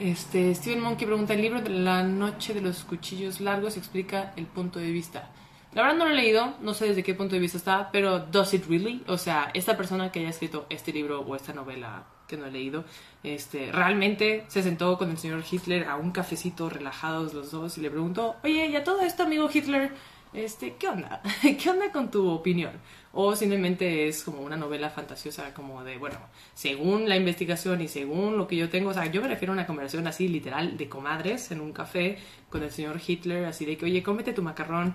[0.00, 4.46] Este, Steven Monkey pregunta, ¿el libro de la noche de los cuchillos largos explica el
[4.46, 5.30] punto de vista?
[5.74, 8.18] La verdad no lo he leído, no sé desde qué punto de vista está, pero
[8.18, 9.02] ¿does it really?
[9.06, 12.50] O sea, esta persona que haya escrito este libro o esta novela que no he
[12.50, 12.84] leído,
[13.22, 17.80] este, realmente se sentó con el señor Hitler a un cafecito relajados los dos y
[17.80, 19.92] le preguntó, oye, ¿y a todo esto, amigo Hitler?
[20.32, 21.22] Este, ¿qué onda?
[21.42, 22.72] ¿Qué onda con tu opinión?
[23.12, 26.16] o simplemente es como una novela fantasiosa como de, bueno,
[26.54, 29.54] según la investigación y según lo que yo tengo, o sea, yo me refiero a
[29.54, 32.18] una conversación así literal de comadres en un café
[32.48, 34.94] con el señor Hitler, así de que, oye, cómete tu macarrón,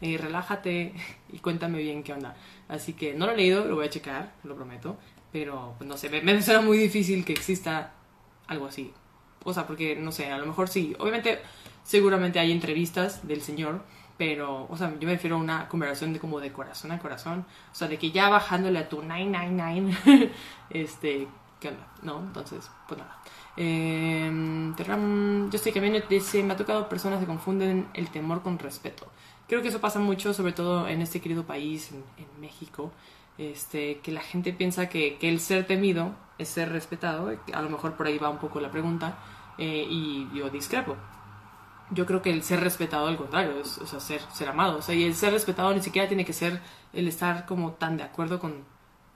[0.00, 0.92] y relájate
[1.32, 2.36] y cuéntame bien qué onda.
[2.68, 4.98] Así que no lo he leído, lo voy a checar, lo prometo,
[5.30, 7.94] pero pues, no sé, me, me suena muy difícil que exista
[8.48, 8.92] algo así.
[9.44, 11.38] O sea, porque, no sé, a lo mejor sí, obviamente,
[11.84, 13.82] seguramente hay entrevistas del señor
[14.16, 17.44] pero, o sea, yo me refiero a una conversación de como de corazón a corazón,
[17.72, 20.30] o sea, de que ya bajándole a tu 999,
[20.70, 21.26] este,
[21.60, 21.86] ¿qué onda?
[22.02, 22.20] ¿No?
[22.20, 23.18] Entonces, pues nada.
[23.56, 24.30] Eh,
[24.76, 29.06] yo estoy cambiando, dice, me ha tocado personas que confunden el temor con respeto.
[29.48, 32.92] Creo que eso pasa mucho, sobre todo en este querido país, en, México,
[33.36, 37.70] este, que la gente piensa que, que, el ser temido es ser respetado, a lo
[37.70, 39.18] mejor por ahí va un poco la pregunta,
[39.58, 40.96] eh, y yo discrepo
[41.94, 44.78] yo creo que el ser respetado al contrario, es, ser, ser amado.
[44.78, 46.60] O sea, y el ser respetado ni siquiera tiene que ser
[46.92, 48.64] el estar como tan de acuerdo con,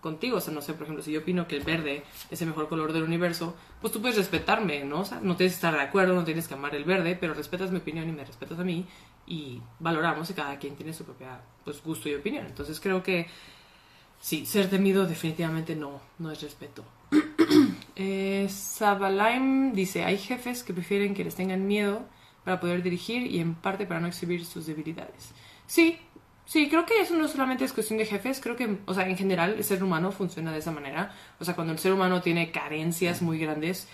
[0.01, 0.39] contigo.
[0.39, 2.69] O sea, no sé, por ejemplo, si yo opino que el verde es el mejor
[2.69, 5.01] color del universo, pues tú puedes respetarme, ¿no?
[5.01, 7.35] O sea, no tienes que estar de acuerdo, no tienes que amar el verde, pero
[7.35, 8.87] respetas mi opinión y me respetas a mí
[9.27, 12.47] y valoramos que cada quien tiene su propia pues, gusto y opinión.
[12.47, 13.27] Entonces creo que
[14.21, 16.85] sí, ser temido definitivamente no, no es respeto.
[17.97, 22.07] eh, Sabalaim dice, hay jefes que prefieren que les tengan miedo
[22.49, 25.35] para poder dirigir y en parte para no exhibir sus debilidades.
[25.67, 25.99] Sí,
[26.47, 29.19] sí, creo que eso no solamente es cuestión de jefes, creo que, o sea, en
[29.19, 31.13] general el ser humano funciona de esa manera.
[31.39, 33.87] O sea, cuando el ser humano tiene carencias muy grandes,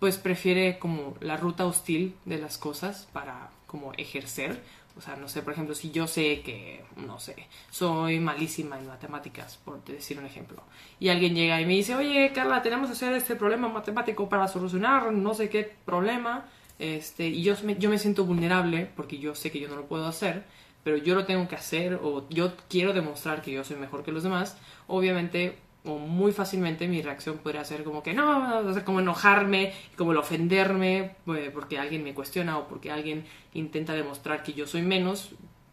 [0.00, 4.60] pues prefiere como la ruta hostil de las cosas para como ejercer.
[4.98, 8.88] O sea, no sé, por ejemplo, si yo sé que, no sé, soy malísima en
[8.88, 10.64] matemáticas, por decir un ejemplo,
[10.98, 14.48] y alguien llega y me dice, oye, Carla, tenemos que hacer este problema matemático para
[14.48, 16.48] solucionar no sé qué problema,
[16.80, 19.86] este, y yo me, yo me siento vulnerable porque yo sé que yo no lo
[19.86, 20.44] puedo hacer,
[20.82, 24.12] pero yo lo tengo que hacer o yo quiero demostrar que yo soy mejor que
[24.12, 28.84] los demás, obviamente o muy fácilmente mi reacción podría ser como que no, o sea,
[28.84, 34.42] como enojarme, como el ofenderme eh, porque alguien me cuestiona o porque alguien intenta demostrar
[34.42, 35.30] que yo soy menos,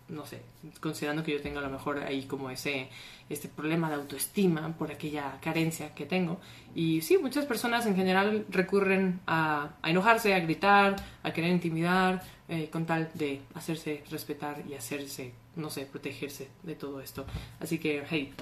[0.10, 0.42] no sé,
[0.80, 2.90] considerando que yo tengo a lo mejor ahí como ese
[3.30, 6.40] este problema de autoestima por aquella carencia que tengo.
[6.74, 12.70] Y sí, muchas personas en general recurren a, enojarse, a gritar, a querer intimidar, eh,
[12.70, 17.26] con tal de hacerse respetar y hacerse, no sé, protegerse de todo esto.
[17.60, 18.34] Así que, hey,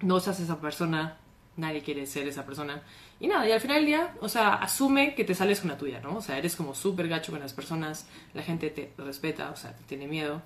[0.00, 1.18] no seas esa persona,
[1.56, 2.82] nadie quiere ser esa persona.
[3.20, 5.78] Y nada, y al final del día, o sea, asume que te sales con la
[5.78, 6.16] tuya, ¿no?
[6.16, 9.76] O sea, eres como súper gacho con las personas, la gente te respeta, o sea,
[9.76, 10.42] te tiene miedo.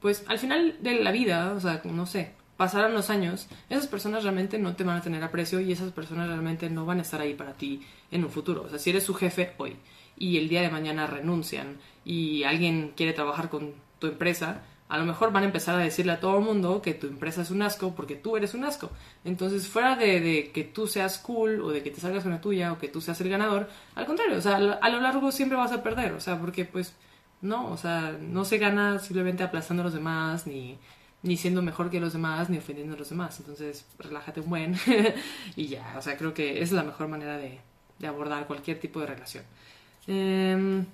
[0.00, 4.24] Pues al final de la vida, o sea, no sé, pasarán los años, esas personas
[4.24, 7.20] realmente no te van a tener aprecio y esas personas realmente no van a estar
[7.20, 8.62] ahí para ti en un futuro.
[8.62, 9.76] O sea, si eres su jefe hoy
[10.16, 15.04] y el día de mañana renuncian y alguien quiere trabajar con tu empresa, a lo
[15.04, 17.62] mejor van a empezar a decirle a todo el mundo que tu empresa es un
[17.62, 18.90] asco porque tú eres un asco.
[19.24, 22.72] Entonces, fuera de, que tú seas cool o de que te salgas con la tuya
[22.72, 25.72] o que tú seas el ganador, al contrario, o sea, a lo largo siempre vas
[25.72, 26.94] a perder, o sea, porque pues
[27.40, 30.78] no, o sea, no se gana simplemente aplastando a los demás, ni,
[31.22, 33.38] ni siendo mejor que los demás, ni ofendiendo a los demás.
[33.40, 34.76] Entonces, relájate un buen
[35.56, 37.60] y ya, o sea, creo que es la mejor manera de,
[37.98, 39.44] de abordar cualquier tipo de relación.
[40.06, 40.86] Em,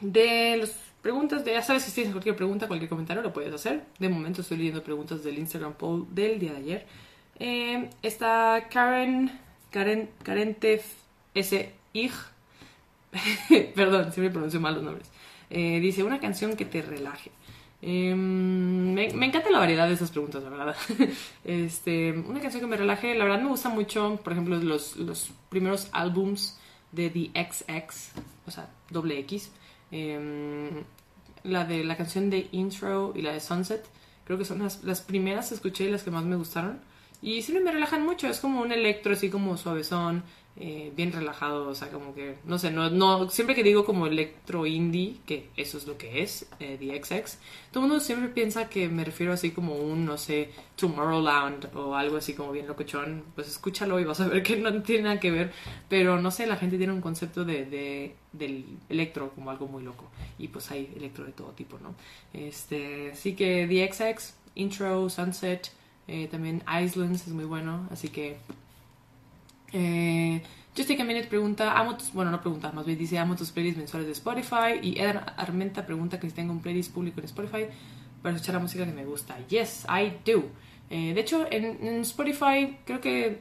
[0.00, 3.84] de las preguntas, ya sabes, si tienes cualquier pregunta, cualquier comentario, lo puedes hacer.
[3.98, 6.86] De momento estoy leyendo preguntas del Instagram poll del día de ayer.
[7.38, 9.30] Eh, está Karen,
[9.70, 10.56] Karen, Karen
[11.34, 11.74] S.
[11.92, 12.12] Ig.
[13.74, 15.10] Perdón, siempre pronuncio mal los nombres.
[15.50, 17.30] Eh, dice, una canción que te relaje.
[17.82, 20.76] Em, me, encanta la variedad de esas preguntas, la verdad.
[21.44, 25.30] este, una canción que me relaje, la verdad me gusta mucho, por ejemplo, los, los
[25.48, 26.58] primeros álbums
[26.92, 28.12] de The XX,
[28.46, 29.52] o sea, doble X.
[29.90, 30.84] Em,
[31.44, 33.84] la de la canción de Intro y la de Sunset,
[34.24, 36.80] creo que son las, las primeras que escuché y las que más me gustaron.
[37.22, 40.22] Y siempre me relajan mucho, es como un electro así como suavezón,
[40.58, 44.06] eh, bien relajado, o sea, como que, no sé, no, no, siempre que digo como
[44.06, 47.38] electro indie, que eso es lo que es, eh, The XX,
[47.70, 51.94] todo el mundo siempre piensa que me refiero así como un, no sé, Tomorrowland o
[51.94, 55.20] algo así como bien locochón, pues escúchalo y vas a ver que no tiene nada
[55.20, 55.52] que ver,
[55.90, 59.82] pero no sé, la gente tiene un concepto de, de del electro como algo muy
[59.82, 61.94] loco, y pues hay electro de todo tipo, ¿no?
[62.32, 65.70] Este, así que The XX, Intro, Sunset,
[66.08, 68.36] eh, también Islands es muy bueno, así que
[69.72, 70.42] eh,
[70.76, 74.06] Justin Minute pregunta, amo tus, bueno, no pregunta, más bien dice, amo tus playlists mensuales
[74.06, 74.78] de Spotify.
[74.82, 77.66] Y Ed Armenta pregunta que si tengo un playlist público en Spotify
[78.22, 79.36] para escuchar la música que me gusta.
[79.48, 80.44] Yes, I do.
[80.90, 83.40] Eh, de hecho, en, Spotify, creo que,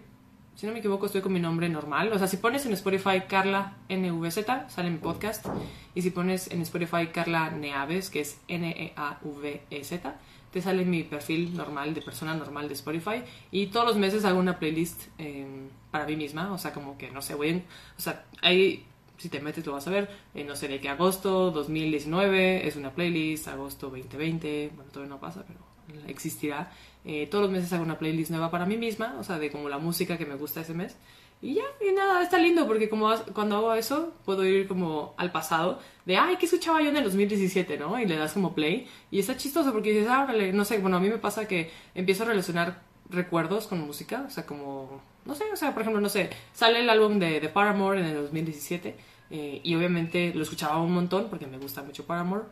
[0.55, 2.11] si no me equivoco, estoy con mi nombre normal.
[2.13, 5.45] O sea, si pones en Spotify Carla NVZ, sale mi podcast.
[5.93, 10.15] Y si pones en Spotify Carla Neaves, que es N-E-A-V-E-Z,
[10.55, 14.39] te sale mi perfil normal de persona normal de Spotify y todos los meses hago
[14.39, 17.65] una playlist em, para mí misma, o sea, como que no sé, en,
[17.97, 18.85] o sea, ahí
[19.17, 22.77] si te metes lo vas a ver, eh, no sé, de que agosto 2019 es
[22.77, 25.59] una playlist, agosto 2020, bueno, todavía no pasa, pero
[26.07, 26.71] existirá.
[27.03, 29.67] Eh, todos los meses hago una playlist nueva para mí misma, o sea, de como
[29.67, 30.95] la música que me gusta ese mes.
[31.41, 35.31] Y ya, y nada, está lindo porque como cuando hago eso puedo ir como al
[35.31, 37.99] pasado de, ay, ¿qué escuchaba yo en el 2017, no?
[37.99, 40.99] Y le das como play y está chistoso porque dices, ah, no sé, bueno, a
[40.99, 45.43] mí me pasa que empiezo a relacionar recuerdos con música, o sea, como, no sé,
[45.51, 48.95] o sea, por ejemplo, no sé, sale el álbum de, de Paramore en el 2017
[49.29, 52.45] eh, y obviamente lo escuchaba un montón porque me gusta mucho Paramore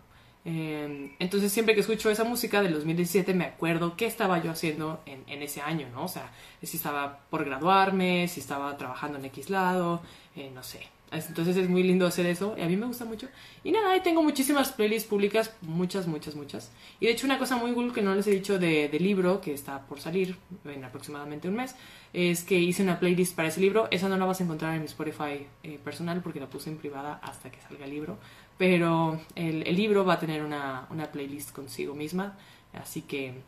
[0.45, 5.01] Em, entonces siempre que escucho esa música del 2017 me acuerdo qué estaba yo haciendo
[5.05, 6.05] en, en, ese año, ¿no?
[6.05, 10.01] O sea, si estaba por graduarme, si estaba trabajando en X lado,
[10.35, 10.81] eh, no sé.
[11.13, 13.27] Entonces es muy lindo hacer eso y a mí me gusta mucho.
[13.63, 16.71] Y nada, ahí tengo muchísimas playlists públicas, muchas, muchas, muchas.
[16.99, 19.39] Y de hecho una cosa muy cool que no les he dicho de, de libro,
[19.39, 21.75] que está por salir en aproximadamente un mes,
[22.13, 23.87] es que hice una playlist para ese libro.
[23.91, 26.77] Esa no la vas a encontrar en mi Spotify eh, personal porque la puse en
[26.77, 28.17] privada hasta que salga el libro
[28.57, 32.37] pero el, el libro va a tener una, una, playlist consigo misma,
[32.73, 33.41] así que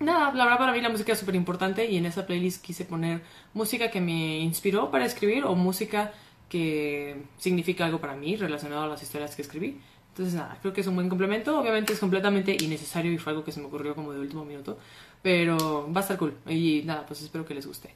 [0.00, 2.84] nada, la verdad para mí la música es súper importante y en esa playlist quise
[2.84, 3.22] poner
[3.54, 6.12] música que me inspiró para escribir o música
[6.48, 9.80] que significa algo para mí relacionado a las historias que escribí.
[10.10, 11.58] Entonces, nada, creo que es un buen complemento.
[11.58, 14.78] Obviamente es completamente innecesario y fue algo que se me ocurrió como de último minuto.
[15.22, 16.36] Pero va a estar cool.
[16.48, 17.92] Y nada, pues espero que les guste.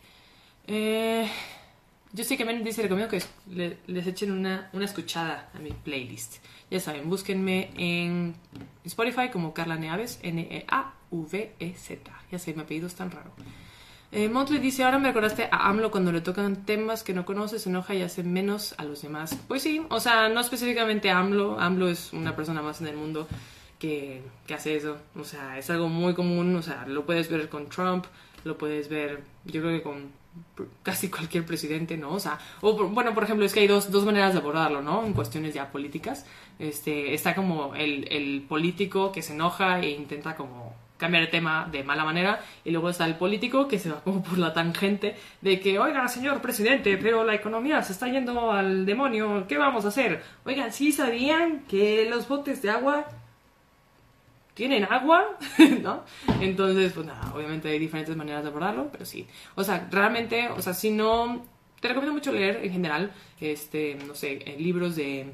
[0.66, 1.30] Eh,
[2.12, 3.23] yo sé que me dice, recomiendo que
[3.87, 6.37] les echen una, una escuchada a mi playlist.
[6.71, 8.35] Ya saben, búsquenme en
[8.85, 12.11] Spotify como Carla Neaves, N-E-A-V-E-Z.
[12.31, 13.31] Ya sé, mi apellido es tan raro.
[14.11, 17.62] Eh, Montley dice, ahora me recordaste a AMLO cuando le tocan temas que no conoces,
[17.62, 19.38] se enoja y hace menos a los demás.
[19.47, 23.29] Pues sí, o sea, no específicamente AMLO, AMLO es una persona más en el mundo
[23.79, 24.97] que, que hace eso.
[25.14, 28.07] O sea, es algo muy común, o sea, lo puedes ver con Trump,
[28.44, 30.11] lo puedes ver, yo creo que con
[30.83, 32.12] casi cualquier presidente, ¿no?
[32.12, 35.05] O sea, o, bueno, por ejemplo, es que hay dos, dos maneras de abordarlo, ¿no?
[35.05, 36.27] En cuestiones ya políticas.
[36.59, 41.68] Este, está como el, el político que se enoja e intenta como cambiar el tema
[41.70, 45.16] de mala manera y luego está el político que se va como por la tangente
[45.40, 49.85] de que, oiga, señor presidente, pero la economía se está yendo al demonio, ¿qué vamos
[49.85, 50.22] a hacer?
[50.44, 53.07] Oigan, ¿sí sabían que los botes de agua
[54.59, 55.38] tienen agua?
[55.83, 56.03] ¿No?
[56.40, 59.29] Entonces, pues nada, obviamente hay diferentes maneras de abordarlo, pero sí.
[59.55, 61.47] O sea, realmente, o sea, si no...
[61.81, 65.33] Te recomiendo mucho leer en general, este, no sé, eh, libros de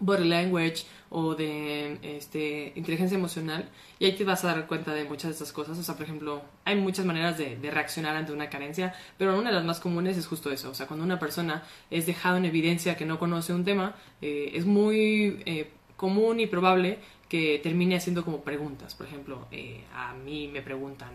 [0.00, 5.04] body language o de este, inteligencia emocional y ahí te vas a dar cuenta de
[5.04, 5.78] muchas de estas cosas.
[5.78, 9.56] O sea, por ejemplo, hay muchas maneras de, reaccionar ante una carencia, pero una de
[9.56, 10.68] las más comunes es justo eso.
[10.68, 14.50] O sea, cuando una persona es dejada en evidencia que no conoce un tema, eh,
[14.52, 16.98] es muy eh, común y probable
[17.32, 18.94] que termine haciendo como preguntas.
[18.94, 21.08] Por ejemplo, eh, a mí me preguntan,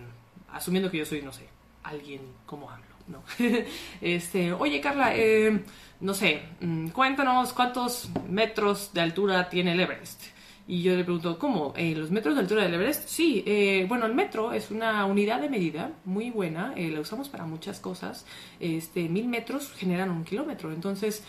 [0.51, 1.47] asumiendo que yo soy, no sé,
[1.84, 2.88] alguien, ¿cómo hablo?
[3.08, 3.21] No.
[4.01, 5.63] este, oye Carla, eh,
[5.99, 10.23] no sé, mm, cuéntanos cuántos metros de altura tiene el Everest.
[10.67, 11.73] Y yo le pregunto, ¿cómo?
[11.77, 13.08] Eh, ¿Los metros de altura del Everest?
[13.08, 17.30] Sí, eh, bueno, el metro es una unidad de medida muy buena, eh, la usamos
[17.30, 18.25] para muchas cosas.
[18.60, 21.23] Este, mil metros generan un kilómetro, entonces,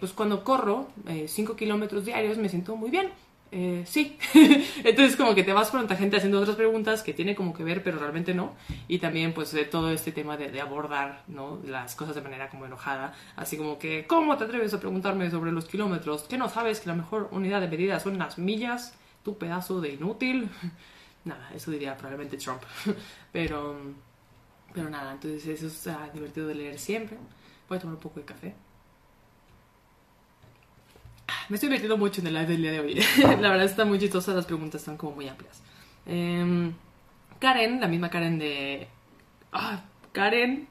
[0.00, 0.88] pues cuando corro
[1.26, 3.10] cinco kilómetros diarios me siento muy bien.
[3.56, 4.18] Eh, sí.
[4.84, 7.84] Entonces como que te vas con gente haciendo otras preguntas que tiene como que ver,
[7.84, 8.56] pero realmente no.
[8.88, 11.60] Y también pues de todo este tema de, abordar, ¿no?
[11.64, 13.14] Las cosas de manera como enojada.
[13.36, 16.24] Así como que, ¿cómo te atreves a preguntarme sobre los kilómetros?
[16.24, 18.98] ¿Qué no sabes que la mejor unidad de medida son las millas?
[19.22, 20.50] Tu pedazo de inútil.
[21.24, 22.62] nada, eso diría probablemente Trump.
[23.32, 23.76] pero,
[24.74, 27.18] pero nada, entonces eso es divertido de leer siempre.
[27.68, 28.54] Voy a tomar un poco de café.
[31.48, 32.94] Me estoy metiendo mucho en el live del día de hoy.
[33.18, 35.62] la verdad está muy chistosa, las preguntas están como muy amplias.
[36.06, 36.72] Em,
[37.38, 38.88] Karen, la misma Karen de...
[39.52, 40.68] Ah, Karen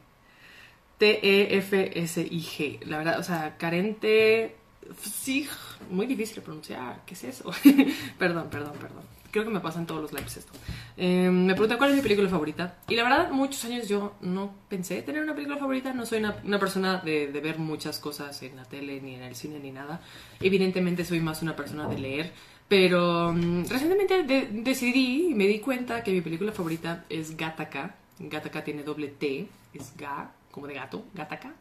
[0.98, 2.86] T-E-F-S-I-G.
[2.86, 4.56] La verdad, o sea, Karen T...
[5.02, 5.48] Sí,
[5.90, 7.02] muy difícil de pronunciar.
[7.06, 7.52] ¿Qué es eso?
[8.20, 10.54] perdón, perdón, perdón creo que me pasa en todos los lives esto.
[10.96, 12.78] Eh, me pregunta cuál es mi película favorita.
[12.88, 15.92] Y la verdad, muchos años yo no pensé tener una película favorita.
[15.92, 19.60] No soy una, persona de, ver muchas cosas en la tele, ni en el cine,
[19.60, 20.02] ni nada.
[20.40, 22.32] Evidentemente soy más una persona de leer.
[22.68, 27.96] Pero mm, recientemente decidí y me di cuenta que mi película favorita es Gataka.
[28.20, 31.56] Gataka tiene doble T, es Ga, como de gato, Gataka.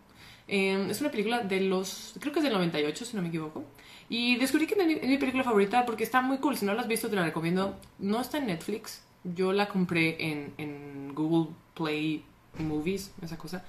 [0.47, 3.65] Eh, es una película de los, creo que es del 98, si no me equivoco.
[4.13, 6.55] Y descubrí que es mi película favorita porque está muy cool.
[6.55, 7.79] Si no la has visto, te la recomiendo.
[7.99, 9.03] No está en Netflix.
[9.25, 12.23] Yo la compré en, en Google Play
[12.59, 13.65] Movies, esa cosa.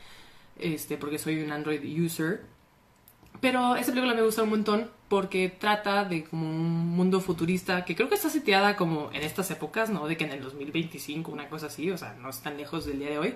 [0.59, 2.43] Este, porque soy un Android user.
[3.39, 7.95] Pero esta película me gusta un montón porque trata de como un mundo futurista que
[7.95, 10.09] creo que está seteada como en estas épocas, ¿no?
[10.09, 12.99] De que en el 2025, una cosa así, o sea, no es tan lejos del
[12.99, 13.35] día de hoy.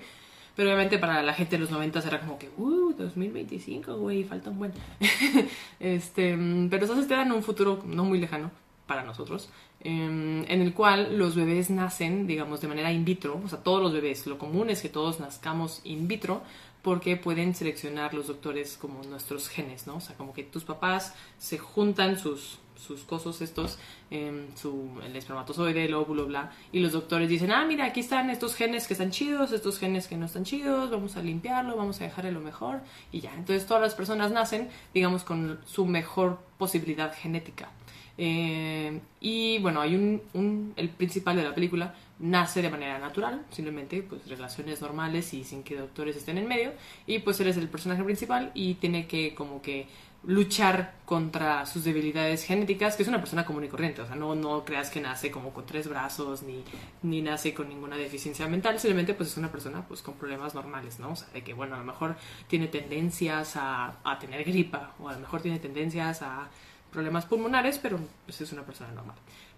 [0.58, 4.50] Pero obviamente para la gente de los 90 era como que, uh, 2025, güey, falta
[4.50, 4.74] un buen.
[5.80, 6.36] este,
[6.68, 8.50] pero te dan un futuro no muy lejano
[8.88, 9.50] para nosotros,
[9.82, 13.84] em, en el cual los bebés nacen, digamos, de manera in vitro, o sea, todos
[13.84, 16.42] los bebés, lo común es que todos nazcamos in vitro,
[16.88, 19.98] porque pueden seleccionar los doctores como nuestros genes, ¿no?
[19.98, 23.78] O sea, como que tus papás se juntan sus sus cosas estos,
[24.10, 28.30] eh, su, el espermatozoide, el óvulo, bla, y los doctores dicen, ah, mira, aquí están
[28.30, 32.00] estos genes que están chidos, estos genes que no están chidos, vamos a limpiarlo, vamos
[32.00, 32.80] a dejarle lo mejor,
[33.12, 33.34] y ya.
[33.34, 37.70] Entonces todas las personas nacen, digamos, con su mejor posibilidad genética.
[38.18, 44.02] Eh, y bueno, hay un, el principal de la película nace de manera natural, simplemente
[44.02, 46.72] pues relaciones normales y sin que doctores estén en medio,
[47.06, 49.88] y pues él es el personaje principal y tiene que como que
[50.24, 54.02] luchar contra sus debilidades genéticas, que es una persona común y corriente.
[54.02, 56.64] O sea, no, no creas que nace como con tres brazos ni,
[57.04, 61.00] ni nace con ninguna deficiencia mental, simplemente pues es una persona pues con problemas normales,
[61.00, 61.12] ¿no?
[61.12, 65.08] O sea, de que, bueno, a lo mejor tiene tendencias a, a tener gripa o
[65.08, 66.50] a lo mejor tiene tendencias a
[66.92, 69.16] problemas pulmonares, pero pues es una persona normal.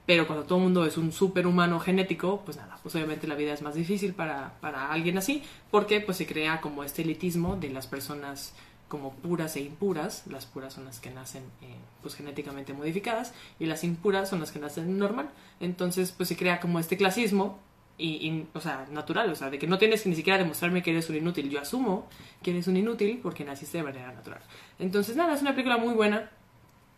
[0.09, 3.53] Pero cuando todo el mundo es un superhumano genético, pues nada, pues obviamente la vida
[3.53, 7.69] es más difícil para, para alguien así, porque pues se crea como este elitismo de
[7.69, 8.55] las personas
[8.87, 10.23] como puras e impuras.
[10.25, 14.51] Las puras son las que nacen eh, pues genéticamente modificadas y las impuras son las
[14.51, 15.29] que nacen normal.
[15.59, 17.59] Entonces pues se crea como este clasismo
[17.99, 20.89] y, o sea, natural, o sea, de que no tienes que ni siquiera demostrarme que
[20.89, 21.51] eres un inútil.
[21.51, 22.07] Yo asumo
[22.41, 24.41] que eres un inútil porque naciste de manera natural.
[24.79, 26.31] Entonces nada, es una película muy buena.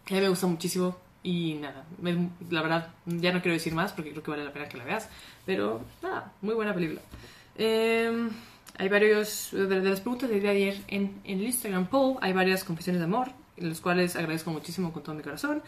[0.09, 1.86] A mí me gusta muchísimo y nada,
[2.49, 4.84] la verdad ya no quiero decir más porque creo que vale la pena que la
[4.84, 5.09] veas.
[5.45, 7.01] Pero nada, muy buena película.
[7.55, 8.30] Eh,
[8.78, 13.05] hay varios, de, las preguntas de ayer en, el Instagram poll, hay varias confesiones de
[13.05, 15.61] amor, en las cuales agradezco muchísimo con todo mi corazón.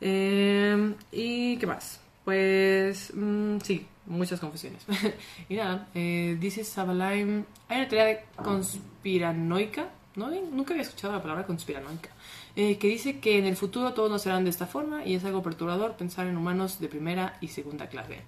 [0.00, 2.00] Eh, ¿Y qué más?
[2.24, 4.84] Pues mm, sí, muchas confusiones.
[5.48, 10.30] y nada, eh, dice Sabalime, hay una teoría conspiranoica, ¿no?
[10.30, 12.10] Nunca había escuchado la palabra conspiranoica,
[12.56, 15.24] eh, que dice que en el futuro todos no serán de esta forma y es
[15.24, 18.22] algo perturbador pensar en humanos de primera y segunda clase.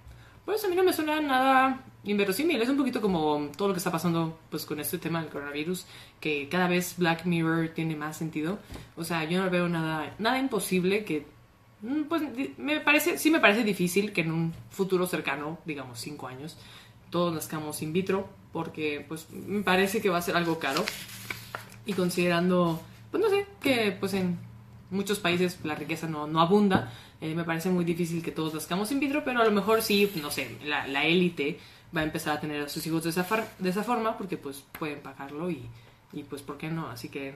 [0.45, 3.79] Pues a mí no me suena nada inverosímil, es un poquito como todo lo que
[3.79, 5.87] está pasando pues con este tema del coronavirus,
[6.20, 8.61] que cada vez Black Mirror tiene más sentido.
[8.97, 11.27] O sea, yo no veo nada, nada imposible que
[11.83, 12.22] mm, pues
[12.59, 16.57] me parece, sí me parece difícil que en un futuro cercano, digamos cinco años,
[17.11, 20.85] todos nazcamos in vitro, porque pues me parece que va a ser algo caro.
[21.87, 22.81] Y considerando,
[23.11, 24.39] pues no sé, que pues en
[24.91, 28.93] muchos países la riqueza no, no abunda, eh, me parece muy difícil que todos nazcamos
[28.93, 31.59] in vitro, pero a lo mejor sí, no sé, la, élite
[31.97, 33.27] va a empezar a tener a sus hijos de esa,
[33.59, 35.63] de esa forma porque pues pueden pagarlo y,
[36.13, 36.89] y pues por qué no.
[36.89, 37.35] Así que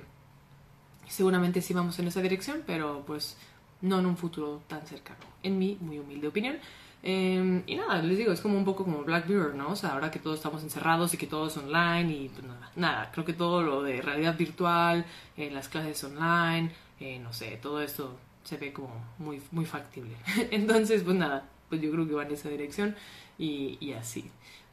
[1.09, 3.37] seguramente sí vamos en esa dirección, pero pues
[3.81, 6.57] no en un futuro tan cercano, en mi muy humilde opinión.
[7.03, 9.71] Eh, y nada, les digo, es como un poco como Black Mirror, ¿no?
[9.71, 12.71] O sea, ahora que todos estamos encerrados y que todo es online y pues nada,
[12.77, 17.59] nada creo que todo lo de realidad virtual, eh, las clases online, eh, no sé,
[17.63, 20.17] todo esto se ve como muy, muy factible.
[20.51, 22.95] Entonces, pues nada, pues yo creo que va en esa dirección
[23.39, 24.31] y, y así.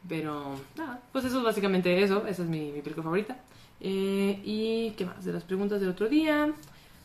[0.08, 3.38] Pero nada, pues eso es básicamente eso, esa es mi, mi película favorita.
[3.80, 6.52] Eh, y qué más, de las preguntas del otro día.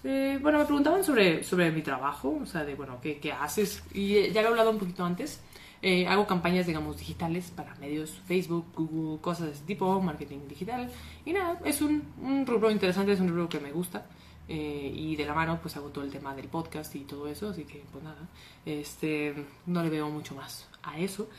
[0.03, 3.83] Eh, bueno, me preguntaban sobre, sobre mi trabajo, o sea, de, bueno, ¿qué, qué haces?
[3.93, 5.41] Y ya lo he hablado un poquito antes.
[5.81, 10.89] Eh, hago campañas, digamos, digitales para medios Facebook, Google, cosas de ese tipo, marketing digital.
[11.25, 14.05] Y nada, es un, un rubro interesante, es un rubro que me gusta.
[14.47, 17.49] Eh, y de la mano pues hago todo el tema del podcast y todo eso,
[17.49, 18.27] así que pues nada,
[18.65, 19.33] este,
[19.67, 21.29] no le veo mucho más a eso,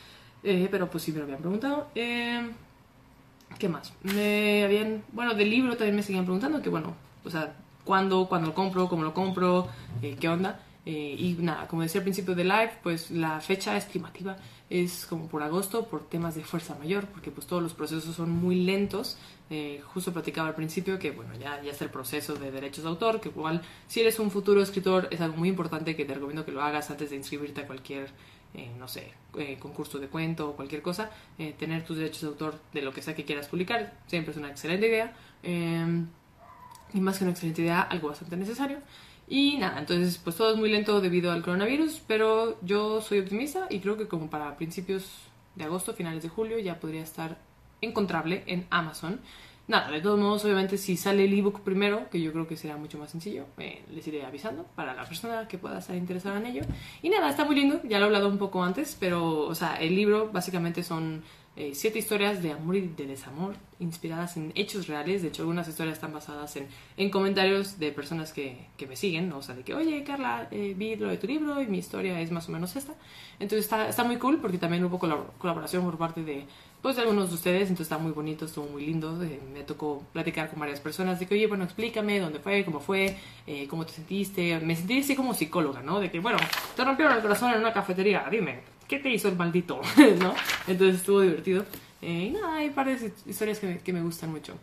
[0.42, 1.88] eh, pero pues sí me lo habían preguntado.
[1.94, 2.50] Eh,
[3.58, 3.92] ¿Qué más?
[4.02, 6.94] Me habían, bueno, del libro también me seguían preguntando, que bueno,
[7.24, 7.54] o sea,
[7.84, 9.68] cuándo, cuándo lo compro, cómo lo compro,
[10.02, 10.60] eh, qué onda.
[10.86, 14.36] Eh, y nada, como decía al principio de live, pues la fecha estimativa
[14.68, 18.30] es como por agosto por temas de fuerza mayor, porque pues todos los procesos son
[18.30, 19.16] muy lentos.
[19.50, 22.90] Eh, justo platicaba al principio que bueno, ya, ya está el proceso de derechos de
[22.90, 26.44] autor, que igual si eres un futuro escritor es algo muy importante que te recomiendo
[26.44, 28.10] que lo hagas antes de inscribirte a cualquier,
[28.54, 31.10] eh, no sé, eh, concurso de cuento o cualquier cosa.
[31.38, 34.38] Eh, tener tus derechos de autor de lo que sea que quieras publicar siempre es
[34.38, 35.14] una excelente idea.
[36.94, 38.78] Y más que una excelente idea, algo bastante necesario.
[39.28, 43.66] Y nada, entonces pues todo es muy lento debido al coronavirus, pero yo soy optimista
[43.70, 45.10] y creo que como para principios
[45.54, 47.38] de agosto, finales de julio, ya podría estar
[47.80, 49.20] encontrable en Amazon.
[49.66, 52.76] Nada, de todos modos, obviamente si sale el ebook primero, que yo creo que será
[52.76, 56.46] mucho más sencillo, eh, les iré avisando para la persona que pueda estar interesada en
[56.46, 56.62] ello.
[57.00, 59.76] Y nada, está muy lindo, ya lo he hablado un poco antes, pero, o sea,
[59.76, 61.22] el libro básicamente son
[61.56, 65.22] eh, siete historias de amor y de desamor inspiradas en hechos reales.
[65.22, 69.28] De hecho, algunas historias están basadas en, en comentarios de personas que, que, me siguen,
[69.28, 69.38] ¿no?
[69.38, 72.20] o sea, de que, oye, Carla, eh, vi lo de tu libro y mi historia
[72.20, 72.94] es más o menos esta.
[73.38, 76.44] Entonces está, está muy cool porque también hubo colaboración por parte de,
[76.82, 79.22] pues, de algunos de ustedes, entonces está muy bonito, estuvo muy lindo.
[79.22, 82.80] Eh, me tocó platicar con varias personas de que, oye, bueno, explícame dónde fue, cómo
[82.80, 84.58] fue, eh, cómo te sentiste.
[84.60, 86.00] Me sentí así como psicóloga, ¿no?
[86.00, 86.38] De que, bueno,
[86.76, 89.80] te rompieron el corazón en una cafetería, dime, ¿qué te hizo el maldito?
[90.20, 90.34] ¿no?
[90.66, 91.64] Entonces estuvo divertido.
[92.02, 94.54] Eh, y nada, hay varias historias que me, que me gustan mucho.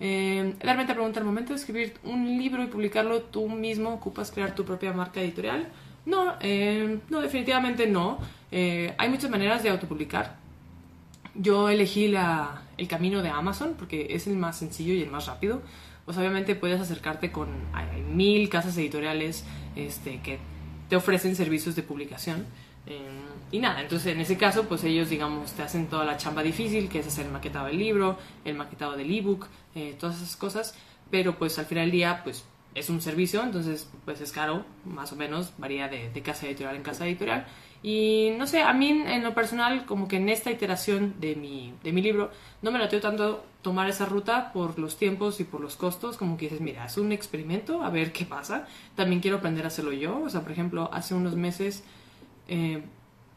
[0.00, 4.54] Eh, realmente pregunta al momento de escribir un libro y publicarlo tú mismo, ¿ocupas crear
[4.54, 5.68] tu propia marca editorial?
[6.06, 8.18] No, eh, no, definitivamente no.
[8.50, 10.36] Eh, hay muchas maneras de autopublicar.
[11.34, 15.26] Yo elegí la, el camino de Amazon porque es el más sencillo y el más
[15.26, 15.60] rápido.
[16.04, 19.44] Pues obviamente puedes acercarte con hay mil casas editoriales
[19.76, 20.38] este, que
[20.88, 22.46] te ofrecen servicios de publicación.
[22.88, 23.00] Eh,
[23.50, 26.88] y nada, entonces en ese caso, pues ellos, digamos, te hacen toda la chamba difícil,
[26.88, 30.74] que es hacer el maquetado del libro, el maquetado del ebook, eh, todas esas cosas,
[31.10, 35.12] pero pues al final del día, pues es un servicio, entonces pues es caro, más
[35.12, 37.46] o menos, varía de, de casa editorial en casa editorial.
[37.82, 41.72] Y no sé, a mí en lo personal, como que en esta iteración de mi,
[41.84, 42.30] de mi libro,
[42.60, 46.36] no me lateo tanto tomar esa ruta por los tiempos y por los costos, como
[46.36, 48.66] que dices, mira, es un experimento, a ver qué pasa.
[48.96, 51.84] También quiero aprender a hacerlo yo, o sea, por ejemplo, hace unos meses
[52.48, 52.82] eh,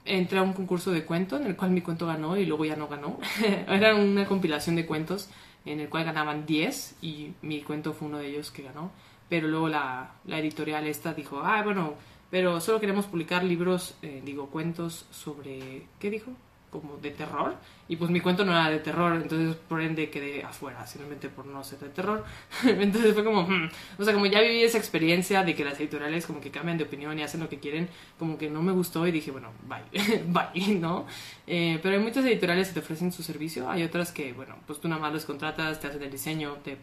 [0.06, 2.76] entré a un concurso de cuento en el cual mi cuento ganó y luego ya
[2.76, 3.20] no ganó.
[3.68, 5.30] Era una compilación de cuentos
[5.66, 8.92] en el cual ganaban 10 y mi cuento fue uno de ellos que ganó.
[9.30, 11.94] Pero luego la, la editorial esta dijo, ah, bueno,
[12.30, 16.32] pero solo queremos publicar libros, eh, digo, cuentos sobre, ¿qué dijo?
[16.72, 17.56] Como de terror.
[17.88, 21.46] Y pues mi cuento no era de terror, entonces por ende quedé afuera, simplemente por
[21.46, 22.24] no ser de terror.
[22.64, 23.70] entonces fue como, hmm.
[24.00, 26.86] o sea, como ya viví esa experiencia de que las editoriales como que cambian de
[26.86, 30.24] opinión y hacen lo que quieren, como que no me gustó y dije, bueno, bye,
[30.28, 31.06] bye, ¿no?
[31.46, 34.80] Eh, pero hay muchas editoriales que te ofrecen su servicio, hay otras que, bueno, pues
[34.80, 36.78] tú nada más los contratas, te hacen el diseño, te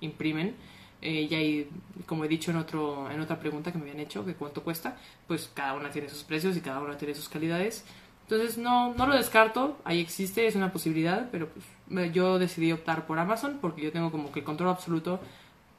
[0.00, 0.54] imprimen
[1.02, 1.68] Eh, y ahí,
[2.06, 4.96] como he dicho en, otro, en otra pregunta que me habían hecho, que cuánto cuesta,
[5.28, 7.84] pues cada una tiene sus precios y cada una tiene sus calidades.
[8.28, 13.06] Entonces no, no lo descarto, ahí existe, es una posibilidad, pero pues, yo decidí optar
[13.06, 15.20] por Amazon porque yo tengo como que el control absoluto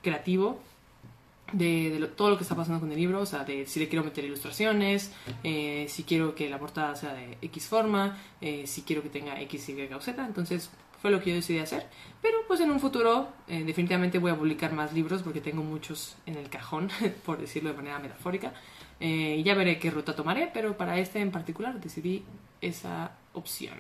[0.02, 0.58] creativo
[1.52, 4.04] de, todo lo que está pasando con el libro, o sea, de si le quiero
[4.04, 5.12] meter ilustraciones,
[5.44, 9.40] eh, si quiero que la portada sea de X forma, eh, si quiero que tenga
[9.42, 10.70] X, Y o Z, entonces
[11.02, 11.88] fue lo que yo decidí hacer.
[12.22, 16.16] Pero pues en un futuro eh, definitivamente voy a publicar más libros porque tengo muchos
[16.26, 16.90] en el cajón,
[17.26, 18.54] por decirlo de manera metafórica,
[19.00, 22.24] y ya veré qué ruta tomaré, pero para este en particular decidí
[22.62, 23.78] esa opción.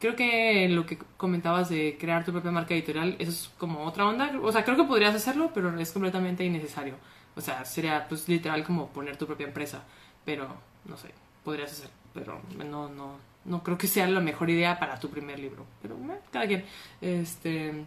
[0.00, 4.06] Creo que lo que comentabas de crear tu propia marca editorial, eso es como otra
[4.06, 4.32] onda.
[4.42, 6.94] O sea, creo que podrías hacerlo, pero es completamente innecesario.
[7.36, 9.84] O sea, sería pues literal como poner tu propia empresa.
[10.24, 10.48] Pero,
[10.86, 11.10] no sé,
[11.44, 11.90] podrías hacer.
[12.14, 15.66] Pero no, no, no creo que sea la mejor idea para tu primer libro.
[15.82, 16.64] Pero, eh, cada quien.
[17.02, 17.84] Este...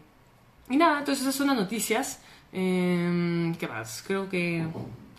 [0.70, 2.22] Y nada, entonces esas son las noticias.
[2.52, 4.04] Eh, ¿Qué más?
[4.06, 4.68] Creo que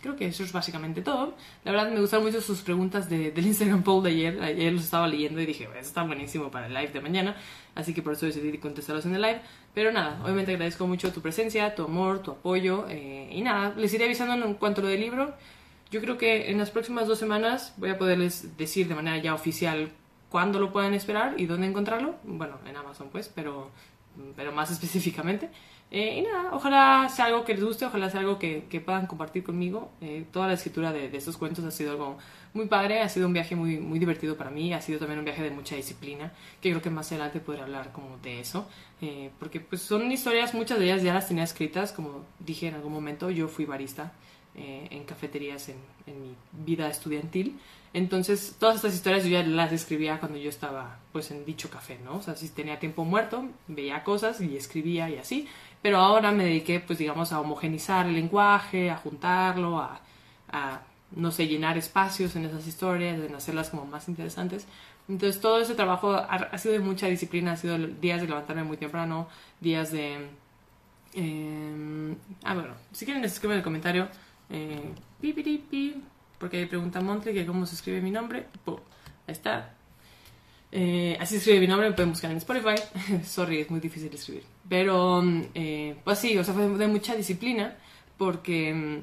[0.05, 1.33] creo que eso es básicamente todo.
[1.63, 4.41] La verdad me gustaron mucho sus preguntas de, del Instagram poll de ayer.
[4.41, 7.35] Ayer los estaba leyendo y dije, eso está buenísimo para el live de mañana.
[7.73, 9.41] Así que por eso decidí contestarlos en el live.
[9.73, 12.85] Pero nada, obviamente agradezco mucho tu presencia, tu amor, tu apoyo.
[12.87, 15.33] Eh, y nada, les iré avisando en cuanto a lo del libro.
[15.89, 19.33] Yo creo que en las próximas dos semanas voy a poderles decir de manera ya
[19.33, 19.91] oficial
[20.29, 22.15] cuándo lo pueden esperar y dónde encontrarlo.
[22.23, 23.71] Bueno, en Amazon pues, pero,
[24.35, 25.49] pero más específicamente.
[25.91, 29.05] Eh, y nada, ojalá sea algo que les guste, ojalá sea algo que, que puedan
[29.07, 29.91] compartir conmigo.
[30.01, 32.17] Eh, toda la escritura de, de, estos cuentos ha sido algo
[32.53, 35.25] muy padre, ha sido un viaje muy, muy divertido para mí, ha sido también un
[35.25, 38.67] viaje de mucha disciplina, que creo que más adelante podré hablar como de eso,
[39.01, 42.75] eh, porque pues son historias, muchas de ellas ya las tenía escritas, como dije en
[42.75, 44.11] algún momento, yo fui barista
[44.57, 45.75] en cafeterías en,
[46.07, 47.59] en mi vida estudiantil.
[47.95, 51.97] Entonces, todas estas historias yo ya las escribía cuando yo estaba pues en dicho café,
[52.03, 52.17] ¿no?
[52.17, 55.47] O sea, si tenía tiempo muerto, veía cosas y escribía y así
[55.85, 60.81] pero ahora me dediqué, pues digamos, a homogenizar el lenguaje, a juntarlo, a,
[61.11, 64.65] no sé, llenar espacios en esas historias, en hacerlas como más interesantes.
[65.07, 68.77] Entonces todo ese trabajo ha, sido de mucha disciplina, ha sido días de levantarme muy
[68.77, 69.27] temprano,
[69.61, 70.27] días de...
[71.13, 74.07] Eh, ah, bueno, si quieren escriben en el comentario,
[74.49, 74.91] eh,
[76.39, 78.47] porque pregunta Montle que cómo se escribe mi nombre.
[78.65, 79.75] ahí está,
[80.77, 82.75] eh, así escribe mi nombre, me pueden buscar en Spotify.
[83.23, 84.43] Sorry, es muy difícil escribir.
[84.67, 85.23] Pero,
[85.53, 87.77] eh, pues sí, o sea, fue de mucha disciplina
[88.17, 88.97] porque, mm,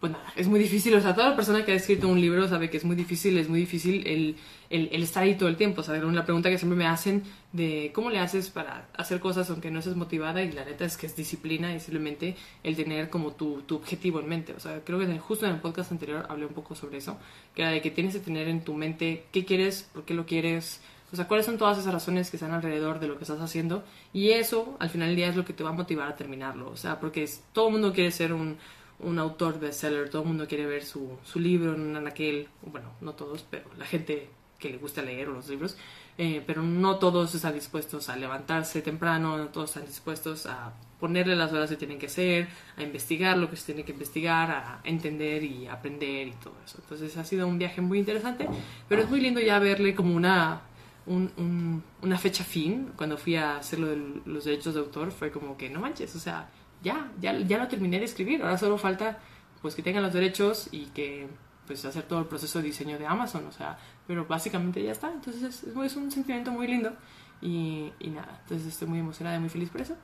[0.00, 0.94] pues nada, es muy difícil.
[0.94, 3.48] O sea, toda persona que ha escrito un libro sabe que es muy difícil, es
[3.48, 4.36] muy difícil el,
[4.68, 5.80] el, estar ahí todo el tiempo.
[5.80, 7.22] O sea, la pregunta que siempre me hacen
[7.52, 10.98] de cómo le haces para hacer cosas aunque no estés motivada y la neta es
[10.98, 14.52] que es disciplina y simplemente el tener como tu, tu objetivo en mente.
[14.52, 17.16] O sea, creo que justo en el podcast anterior hablé un poco sobre eso,
[17.54, 20.26] que era de que tienes que tener en tu mente qué quieres, por qué lo
[20.26, 23.40] quieres o sea, cuáles son todas esas razones que están alrededor de lo que estás
[23.40, 23.84] haciendo.
[24.12, 26.70] Y eso, al final del día, es lo que te va a motivar a terminarlo.
[26.70, 28.56] O sea, porque todo el mundo quiere ser un,
[29.00, 33.12] un autor bestseller, todo el mundo quiere ver su, su libro en aquel, bueno, no
[33.12, 34.28] todos, pero la gente
[34.58, 35.76] que le gusta leer los libros,
[36.16, 41.36] eh, pero no todos están dispuestos a levantarse temprano, no todos están dispuestos a ponerle
[41.36, 44.80] las horas que tienen que hacer, a investigar lo que se tiene que investigar, a
[44.84, 46.78] entender y aprender y todo eso.
[46.80, 48.48] Entonces ha sido un viaje muy interesante,
[48.88, 50.62] pero es muy lindo ya verle como una
[51.06, 55.30] un, una fecha fin, cuando fui a hacer lo de los derechos de autor, fue
[55.30, 56.48] como que no manches, o sea,
[56.82, 59.18] ya, ya, ya lo terminé de escribir, ahora solo falta
[59.62, 61.28] pues que tengan los derechos y que
[61.66, 65.10] pues hacer todo el proceso de diseño de Amazon, o sea, pero básicamente ya está,
[65.10, 66.92] entonces es, un sentimiento muy lindo
[67.40, 69.96] y, y, nada, entonces estoy muy emocionada y muy feliz por eso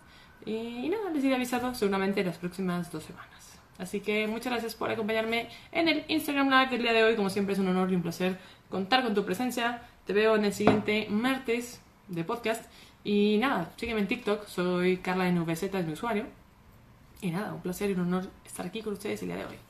[0.44, 3.58] y, nada, les iré avisado seguramente en las próximas dos semanas.
[3.78, 7.16] Así que muchas gracias por acompañarme en el Instagram Live del día de hoy.
[7.16, 8.38] Como siempre es un honor y un placer
[8.68, 9.82] contar con tu presencia.
[10.10, 12.64] Te veo en el siguiente martes de podcast.
[13.04, 16.26] Y nada, sígueme en TikTok, soy Carla NVZ, es mi usuario.
[17.20, 19.69] Y nada, un placer y un honor estar aquí con ustedes el día de hoy.